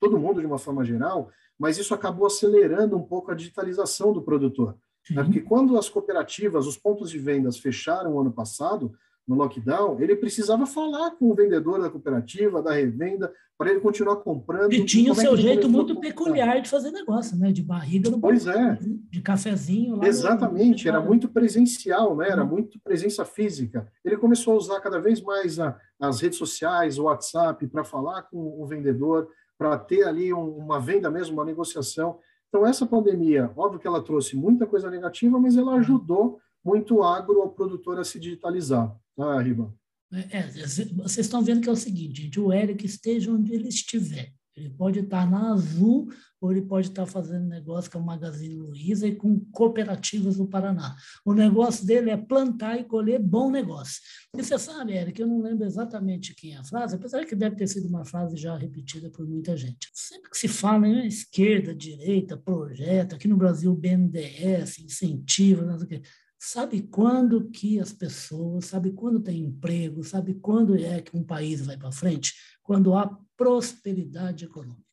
todo 0.01 0.19
mundo 0.19 0.41
de 0.41 0.47
uma 0.47 0.59
forma 0.59 0.85
geral, 0.85 1.31
mas 1.59 1.79
isso 1.79 1.95
acabou 1.95 2.27
acelerando 2.27 2.97
um 2.97 3.03
pouco 3.03 3.31
a 3.31 3.35
digitalização 3.35 4.13
do 4.13 4.23
produtor. 4.23 4.77
Né? 5.11 5.23
Porque 5.25 5.41
quando 5.41 5.77
as 5.77 5.89
cooperativas, 5.89 6.67
os 6.67 6.77
pontos 6.77 7.11
de 7.11 7.19
vendas 7.19 7.59
fecharam 7.59 8.15
o 8.15 8.21
ano 8.21 8.33
passado, 8.33 8.93
no 9.29 9.37
lockdown, 9.37 10.01
ele 10.01 10.17
precisava 10.17 10.65
falar 10.65 11.11
com 11.11 11.31
o 11.31 11.35
vendedor 11.35 11.79
da 11.79 11.91
cooperativa, 11.91 12.63
da 12.63 12.73
revenda, 12.73 13.31
para 13.59 13.71
ele 13.71 13.81
continuar 13.81 14.17
comprando. 14.17 14.73
E 14.73 14.87
tinha 14.87 15.13
o 15.13 15.13
é 15.13 15.21
seu 15.21 15.35
é 15.35 15.37
jeito 15.37 15.69
muito 15.69 16.01
peculiar 16.01 16.63
de 16.63 16.71
fazer 16.71 16.91
negócio, 16.93 17.37
né? 17.37 17.53
De 17.53 17.63
barriga 17.63 18.09
no 18.09 18.19
Pois 18.19 18.47
é. 18.47 18.79
De 19.11 19.21
cafezinho. 19.21 19.97
Lá 19.97 20.07
Exatamente, 20.07 20.85
no... 20.85 20.91
era 20.91 21.01
muito 21.01 21.29
presencial, 21.29 22.17
né? 22.17 22.29
Era 22.31 22.43
uhum. 22.43 22.51
muito 22.51 22.81
presença 22.81 23.25
física. 23.25 23.87
Ele 24.03 24.17
começou 24.17 24.55
a 24.55 24.57
usar 24.57 24.81
cada 24.81 24.99
vez 24.99 25.21
mais 25.21 25.59
a, 25.61 25.77
as 26.01 26.21
redes 26.23 26.39
sociais, 26.39 26.99
o 26.99 27.05
WhatsApp, 27.05 27.67
para 27.67 27.85
falar 27.85 28.23
com 28.23 28.63
o 28.63 28.65
vendedor, 28.65 29.29
para 29.59 29.77
ter 29.77 30.05
ali 30.05 30.33
um, 30.33 30.57
uma 30.57 30.81
venda 30.81 31.11
mesmo, 31.11 31.35
uma 31.35 31.45
negociação. 31.45 32.19
Então, 32.49 32.65
essa 32.65 32.87
pandemia, 32.87 33.51
óbvio 33.57 33.81
que 33.81 33.87
ela 33.87 34.03
trouxe 34.03 34.37
muita 34.37 34.67
coisa 34.67 34.89
negativa, 34.89 35.39
mas 35.39 35.57
ela 35.57 35.75
ajudou 35.75 36.39
muito 36.65 36.97
o 36.97 37.03
agro 37.03 37.43
ao 37.43 37.51
produtor 37.51 37.99
a 37.99 38.05
se 38.05 38.19
digitalizar. 38.19 38.97
Tá, 39.17 39.41
Riba? 39.43 39.75
É, 40.13 40.39
é, 40.39 40.43
vocês 40.47 41.19
estão 41.19 41.43
vendo 41.43 41.61
que 41.61 41.69
é 41.69 41.73
o 41.73 41.77
seguinte, 41.77 42.23
gente, 42.23 42.41
o 42.41 42.53
Eric 42.53 42.87
esteja 42.87 43.31
onde 43.31 43.53
ele 43.53 43.69
estiver. 43.69 44.33
Ele 44.59 44.71
pode 44.71 45.01
estar 45.01 45.31
na 45.31 45.53
Azul 45.53 46.09
ou 46.41 46.53
ele 46.53 46.63
pode 46.63 46.89
estar 46.89 47.07
fazendo 47.07 47.47
negócio 47.47 47.91
com 47.91 47.99
a 47.99 48.03
Magazine 48.03 48.55
Luiza 48.55 49.07
e 49.07 49.15
com 49.15 49.41
cooperativas 49.51 50.37
no 50.37 50.47
Paraná. 50.47 50.97
O 51.25 51.35
negócio 51.35 51.85
dele 51.87 52.11
é 52.11 52.17
plantar 52.17 52.79
e 52.79 52.85
colher 52.85 53.21
bom 53.21 53.51
negócio. 53.51 54.01
E 54.37 54.43
você 54.43 54.59
sabe, 54.59 54.93
Eric, 54.93 55.21
eu 55.21 55.27
não 55.27 55.41
lembro 55.41 55.67
exatamente 55.67 56.35
quem 56.35 56.55
é 56.55 56.59
a 56.59 56.65
frase, 56.65 56.95
apesar 56.95 57.25
que 57.25 57.35
deve 57.35 57.57
ter 57.57 57.67
sido 57.67 57.89
uma 57.89 58.05
frase 58.05 58.37
já 58.37 58.57
repetida 58.57 59.11
por 59.11 59.27
muita 59.27 59.57
gente. 59.57 59.91
Sempre 59.93 60.31
que 60.31 60.39
se 60.39 60.49
fala 60.49 60.87
em 60.87 61.07
esquerda, 61.07 61.75
direita, 61.75 62.37
projeto, 62.37 63.15
aqui 63.15 63.27
no 63.27 63.37
Brasil 63.37 63.75
BNDES, 63.75 64.79
incentivo, 64.79 65.65
não 65.65 65.79
sei 65.79 65.87
o 65.87 65.89
quê, 65.89 66.03
sabe 66.39 66.83
quando 66.83 67.51
que 67.51 67.81
as 67.81 67.93
pessoas, 67.93 68.67
sabe 68.67 68.93
quando 68.93 69.21
tem 69.21 69.43
emprego, 69.43 70.05
sabe 70.05 70.35
quando 70.35 70.77
é 70.77 71.03
que 71.03 71.17
um 71.17 71.25
país 71.25 71.65
vai 71.65 71.77
para 71.77 71.93
frente? 71.93 72.35
Quando 72.63 72.95
há 72.95 73.19
prosperidade 73.37 74.45
econômica, 74.45 74.85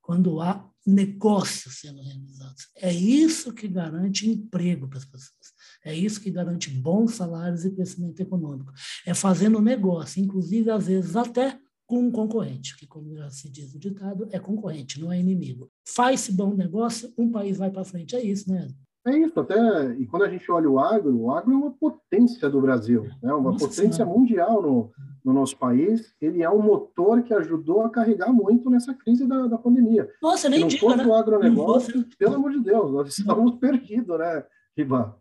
quando 0.00 0.40
há 0.40 0.68
negócios 0.86 1.78
sendo 1.78 2.02
realizados. 2.02 2.68
É 2.76 2.92
isso 2.92 3.52
que 3.52 3.68
garante 3.68 4.28
emprego 4.28 4.88
para 4.88 4.98
as 4.98 5.04
pessoas. 5.04 5.52
É 5.84 5.94
isso 5.94 6.20
que 6.20 6.30
garante 6.30 6.70
bons 6.70 7.14
salários 7.14 7.64
e 7.64 7.70
crescimento 7.70 8.20
econômico. 8.20 8.72
É 9.06 9.14
fazendo 9.14 9.60
negócio, 9.60 10.22
inclusive 10.22 10.70
às 10.70 10.86
vezes 10.86 11.14
até 11.14 11.58
com 11.86 12.06
um 12.06 12.10
concorrente, 12.10 12.76
que 12.76 12.86
como 12.86 13.14
já 13.14 13.30
se 13.30 13.50
diz 13.50 13.74
o 13.74 13.78
ditado, 13.78 14.28
é 14.30 14.38
concorrente, 14.38 15.00
não 15.00 15.12
é 15.12 15.20
inimigo. 15.20 15.70
Faz-se 15.86 16.32
bom 16.32 16.54
negócio, 16.54 17.12
um 17.18 17.30
país 17.30 17.58
vai 17.58 17.70
para 17.70 17.84
frente. 17.84 18.16
É 18.16 18.22
isso, 18.22 18.50
né? 18.50 18.68
É 19.04 19.18
isso, 19.18 19.38
até, 19.40 19.56
e 19.98 20.06
quando 20.06 20.22
a 20.22 20.28
gente 20.28 20.50
olha 20.50 20.70
o 20.70 20.78
agro, 20.78 21.16
o 21.16 21.32
agro 21.32 21.52
é 21.52 21.56
uma 21.56 21.72
potência 21.72 22.48
do 22.48 22.60
Brasil, 22.60 23.02
né? 23.20 23.32
uma 23.34 23.50
Nossa 23.50 23.66
potência 23.66 24.06
mundial 24.06 24.62
no, 24.62 24.92
no 25.24 25.32
nosso 25.32 25.56
país. 25.56 26.14
Ele 26.20 26.40
é 26.40 26.48
um 26.48 26.62
motor 26.62 27.20
que 27.22 27.34
ajudou 27.34 27.82
a 27.82 27.90
carregar 27.90 28.32
muito 28.32 28.70
nessa 28.70 28.94
crise 28.94 29.26
da, 29.26 29.48
da 29.48 29.58
pandemia. 29.58 30.08
Nossa, 30.22 30.48
nem 30.48 30.70
Se 30.70 30.76
não 30.76 30.80
fosse 30.80 30.98
né? 30.98 31.06
o 31.06 31.14
agronegócio, 31.14 32.06
pelo 32.16 32.36
amor 32.36 32.52
de 32.52 32.60
Deus, 32.60 32.92
nós 32.92 33.18
estávamos 33.18 33.56
perdidos, 33.60 34.16
né, 34.16 34.44
Rivan? 34.76 35.12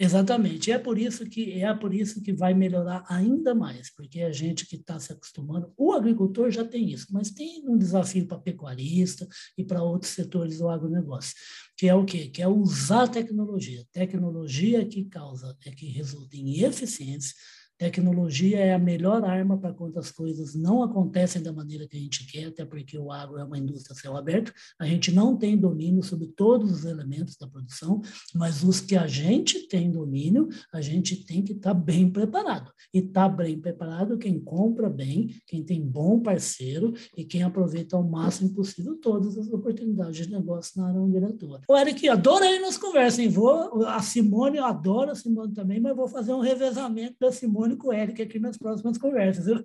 Exatamente. 0.00 0.70
É 0.70 0.78
por 0.78 0.96
isso 0.96 1.26
que 1.26 1.60
é 1.60 1.74
por 1.74 1.92
isso 1.92 2.22
que 2.22 2.32
vai 2.32 2.54
melhorar 2.54 3.04
ainda 3.08 3.52
mais, 3.52 3.92
porque 3.92 4.20
a 4.22 4.30
gente 4.30 4.64
que 4.64 4.76
está 4.76 4.98
se 5.00 5.12
acostumando, 5.12 5.72
o 5.76 5.92
agricultor 5.92 6.50
já 6.52 6.64
tem 6.64 6.92
isso, 6.92 7.06
mas 7.10 7.30
tem 7.32 7.64
um 7.68 7.76
desafio 7.76 8.24
para 8.24 8.38
pecuarista 8.38 9.26
e 9.56 9.64
para 9.64 9.82
outros 9.82 10.12
setores 10.12 10.58
do 10.58 10.68
agronegócio, 10.68 11.34
que 11.76 11.88
é 11.88 11.94
o 11.96 12.04
quê? 12.04 12.28
Que 12.28 12.40
é 12.40 12.46
usar 12.46 13.02
a 13.04 13.08
tecnologia. 13.08 13.84
Tecnologia 13.92 14.86
que 14.86 15.04
causa, 15.04 15.56
é 15.66 15.70
que 15.72 15.86
resulta 15.86 16.36
em 16.36 16.62
eficiência, 16.62 17.34
Tecnologia 17.78 18.58
é 18.58 18.74
a 18.74 18.78
melhor 18.78 19.24
arma 19.24 19.56
para 19.56 19.72
quando 19.72 19.98
as 19.98 20.10
coisas 20.10 20.56
não 20.56 20.82
acontecem 20.82 21.40
da 21.40 21.52
maneira 21.52 21.86
que 21.86 21.96
a 21.96 22.00
gente 22.00 22.26
quer, 22.26 22.46
até 22.46 22.64
porque 22.64 22.98
o 22.98 23.12
agro 23.12 23.38
é 23.38 23.44
uma 23.44 23.56
indústria 23.56 23.94
céu 23.94 24.16
aberto. 24.16 24.52
A 24.80 24.84
gente 24.84 25.12
não 25.12 25.36
tem 25.36 25.56
domínio 25.56 26.02
sobre 26.02 26.26
todos 26.26 26.72
os 26.72 26.84
elementos 26.84 27.36
da 27.36 27.46
produção, 27.46 28.00
mas 28.34 28.64
os 28.64 28.80
que 28.80 28.96
a 28.96 29.06
gente 29.06 29.68
tem 29.68 29.92
domínio, 29.92 30.48
a 30.72 30.80
gente 30.80 31.24
tem 31.24 31.40
que 31.40 31.52
estar 31.52 31.72
tá 31.72 31.80
bem 31.80 32.10
preparado. 32.10 32.72
E 32.92 32.98
está 32.98 33.28
bem 33.28 33.60
preparado 33.60 34.18
quem 34.18 34.40
compra 34.40 34.90
bem, 34.90 35.36
quem 35.46 35.62
tem 35.62 35.80
bom 35.80 36.20
parceiro 36.20 36.92
e 37.16 37.24
quem 37.24 37.44
aproveita 37.44 37.96
ao 37.96 38.02
máximo 38.02 38.52
possível 38.54 38.96
todas 38.96 39.38
as 39.38 39.46
oportunidades 39.52 40.16
de 40.16 40.32
negócio 40.32 40.80
na 40.80 40.88
área 40.88 41.00
onde 41.00 41.16
ele 41.16 41.26
atua. 41.26 41.60
O 41.68 41.76
Eric, 41.76 42.08
adorei 42.08 42.58
nas 42.58 42.76
conversas, 42.76 43.20
hein? 43.20 43.28
Vou, 43.28 43.86
a 43.86 44.02
Simone, 44.02 44.58
eu 44.58 44.64
adoro 44.64 45.12
a 45.12 45.14
Simone 45.14 45.54
também, 45.54 45.78
mas 45.78 45.94
vou 45.94 46.08
fazer 46.08 46.32
um 46.32 46.40
revezamento 46.40 47.14
da 47.20 47.30
Simone 47.30 47.67
com 47.76 47.88
o 47.88 47.92
Eric 47.92 48.22
aqui 48.22 48.38
nas 48.38 48.56
próximas 48.56 48.96
conversas. 48.98 49.64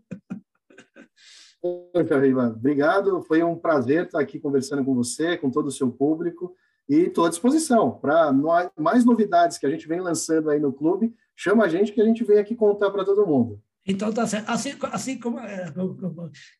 Riva, 2.22 2.48
obrigado. 2.48 3.22
Foi 3.24 3.42
um 3.42 3.56
prazer 3.56 4.06
estar 4.06 4.20
aqui 4.20 4.40
conversando 4.40 4.84
com 4.84 4.94
você, 4.94 5.38
com 5.38 5.50
todo 5.50 5.68
o 5.68 5.72
seu 5.72 5.90
público. 5.92 6.54
E 6.90 7.04
estou 7.04 7.26
à 7.26 7.30
disposição 7.30 7.92
para 7.92 8.34
mais 8.78 9.06
novidades 9.06 9.58
que 9.58 9.66
a 9.66 9.70
gente 9.70 9.88
vem 9.88 10.02
lançando 10.02 10.50
aí 10.50 10.60
no 10.60 10.74
clube. 10.74 11.16
Chama 11.36 11.64
a 11.64 11.70
gente 11.70 11.94
que 11.94 12.02
a 12.02 12.06
gente 12.06 12.24
vem 12.24 12.38
aqui 12.38 12.56
contar 12.56 12.92
para 12.92 13.06
todo 13.06 13.26
mundo. 13.26 13.62
Então 13.86 14.14
tá 14.14 14.26
certo. 14.26 14.50
Assim, 14.50 14.74
assim 14.92 15.20
como 15.20 15.40
é, 15.40 15.72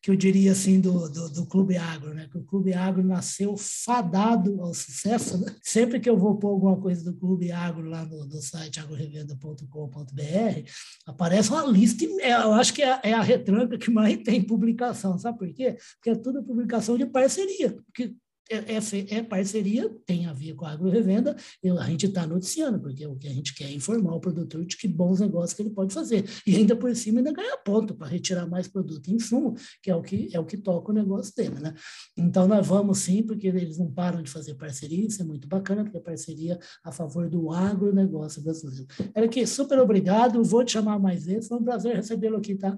que 0.02 0.10
eu 0.10 0.16
diria 0.16 0.52
assim 0.52 0.80
do, 0.80 1.08
do, 1.08 1.30
do, 1.30 1.46
Clube 1.46 1.76
Agro, 1.76 2.12
né? 2.12 2.28
Que 2.30 2.36
o 2.36 2.44
Clube 2.44 2.74
Agro 2.74 3.02
nasceu 3.02 3.56
fadado 3.56 4.60
ao 4.60 4.74
sucesso. 4.74 5.38
Né? 5.38 5.54
Sempre 5.62 6.00
que 6.00 6.08
eu 6.08 6.18
vou 6.18 6.36
pôr 6.36 6.48
alguma 6.48 6.78
coisa 6.78 7.02
do 7.02 7.18
Clube 7.18 7.50
Agro 7.50 7.88
lá 7.88 8.04
no, 8.04 8.26
no 8.26 8.42
site 8.42 8.78
agrorevenda.com.br, 8.78 10.70
aparece 11.06 11.50
uma 11.50 11.64
lista. 11.64 12.04
Eu 12.04 12.52
acho 12.52 12.74
que 12.74 12.82
é, 12.82 13.00
é, 13.02 13.12
a 13.14 13.22
retranca 13.22 13.78
que 13.78 13.90
mais 13.90 14.18
tem 14.18 14.42
publicação. 14.42 15.18
Sabe 15.18 15.38
por 15.38 15.52
quê? 15.52 15.78
Porque 15.94 16.10
é 16.10 16.14
tudo 16.14 16.44
publicação 16.44 16.98
de 16.98 17.06
parceria. 17.06 17.72
Porque 17.72 18.14
é, 18.50 18.56
é, 18.56 19.18
é, 19.18 19.22
parceria, 19.22 19.88
tem 20.04 20.26
a 20.26 20.32
ver 20.32 20.54
com 20.54 20.66
a 20.66 20.70
agro-revenda, 20.70 21.34
a 21.78 21.84
gente 21.86 22.06
está 22.06 22.26
noticiando, 22.26 22.78
porque 22.78 23.06
o 23.06 23.16
que 23.16 23.26
a 23.26 23.32
gente 23.32 23.54
quer 23.54 23.64
é 23.64 23.72
informar 23.72 24.14
o 24.14 24.20
produtor 24.20 24.64
de 24.64 24.76
que 24.76 24.86
bons 24.86 25.20
negócios 25.20 25.54
que 25.54 25.62
ele 25.62 25.70
pode 25.70 25.94
fazer. 25.94 26.24
E 26.46 26.56
ainda 26.56 26.76
por 26.76 26.94
cima 26.94 27.20
ainda 27.20 27.32
ganhar 27.32 27.56
ponto 27.58 27.94
para 27.94 28.06
retirar 28.06 28.46
mais 28.46 28.68
produto 28.68 29.08
em 29.08 29.14
insumo, 29.14 29.54
que 29.82 29.90
é 29.90 29.96
o 29.96 30.02
que 30.02 30.28
é 30.32 30.38
o 30.38 30.44
que 30.44 30.56
toca 30.56 30.90
o 30.90 30.94
negócio 30.94 31.32
dele, 31.34 31.58
né? 31.58 31.74
Então 32.16 32.46
nós 32.46 32.66
vamos 32.66 32.98
sim, 32.98 33.22
porque 33.22 33.46
eles 33.46 33.78
não 33.78 33.90
param 33.90 34.22
de 34.22 34.30
fazer 34.30 34.54
parceria, 34.54 35.06
isso 35.06 35.22
é 35.22 35.24
muito 35.24 35.48
bacana, 35.48 35.82
porque 35.84 35.96
é 35.96 36.00
parceria 36.00 36.58
a 36.84 36.92
favor 36.92 37.28
do 37.28 37.50
agronegócio 37.50 38.42
brasileiro. 38.42 38.86
Eric, 39.16 39.46
super 39.46 39.78
obrigado, 39.78 40.42
vou 40.44 40.64
te 40.64 40.72
chamar 40.72 40.98
mais 40.98 41.24
vezes, 41.24 41.48
foi 41.48 41.58
um 41.58 41.64
prazer 41.64 41.96
recebê-lo 41.96 42.36
aqui, 42.36 42.54
tá? 42.54 42.76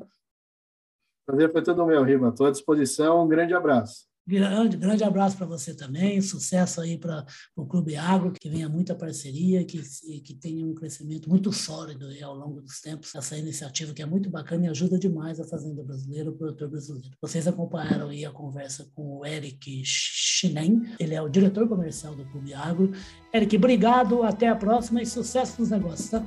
Prazer 1.26 1.50
foi 1.50 1.60
todo 1.60 1.84
meu, 1.84 2.04
Rima. 2.04 2.28
Estou 2.28 2.46
à 2.46 2.52
disposição. 2.52 3.24
Um 3.24 3.28
grande 3.28 3.52
abraço. 3.52 4.05
Grande, 4.28 4.76
grande 4.76 5.04
abraço 5.04 5.36
para 5.36 5.46
você 5.46 5.72
também, 5.72 6.20
sucesso 6.20 6.80
aí 6.80 6.98
para 6.98 7.24
o 7.54 7.64
Clube 7.64 7.94
Agro, 7.94 8.32
que 8.32 8.48
venha 8.48 8.68
muita 8.68 8.92
parceria, 8.92 9.64
que, 9.64 9.80
que 10.20 10.34
tenha 10.34 10.66
um 10.66 10.74
crescimento 10.74 11.28
muito 11.28 11.52
sólido 11.52 12.06
ao 12.24 12.34
longo 12.34 12.60
dos 12.60 12.80
tempos, 12.80 13.14
essa 13.14 13.38
iniciativa 13.38 13.94
que 13.94 14.02
é 14.02 14.06
muito 14.06 14.28
bacana 14.28 14.66
e 14.66 14.68
ajuda 14.68 14.98
demais 14.98 15.38
a 15.38 15.44
fazenda 15.44 15.80
brasileira, 15.84 16.28
o 16.28 16.32
produtor 16.32 16.68
brasileiro. 16.68 17.08
Vocês 17.22 17.46
acompanharam 17.46 18.08
aí 18.08 18.24
a 18.24 18.32
conversa 18.32 18.90
com 18.96 19.18
o 19.18 19.24
Eric 19.24 19.82
Chinem, 19.84 20.82
ele 20.98 21.14
é 21.14 21.22
o 21.22 21.28
diretor 21.28 21.68
comercial 21.68 22.16
do 22.16 22.24
Clube 22.24 22.52
Agro. 22.52 22.90
Eric, 23.32 23.56
obrigado, 23.56 24.24
até 24.24 24.48
a 24.48 24.56
próxima 24.56 25.00
e 25.00 25.06
sucesso 25.06 25.60
nos 25.60 25.70
negócios, 25.70 26.10
tá? 26.10 26.26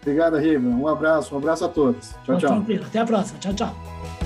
Obrigado, 0.00 0.36
Rima. 0.36 0.68
Um 0.68 0.86
abraço, 0.86 1.34
um 1.34 1.38
abraço 1.38 1.64
a 1.64 1.68
todos. 1.68 2.10
Tchau, 2.24 2.38
tchau. 2.38 2.64
Até 2.86 3.00
a 3.00 3.06
próxima. 3.06 3.38
Tchau, 3.40 3.54
tchau. 3.54 4.21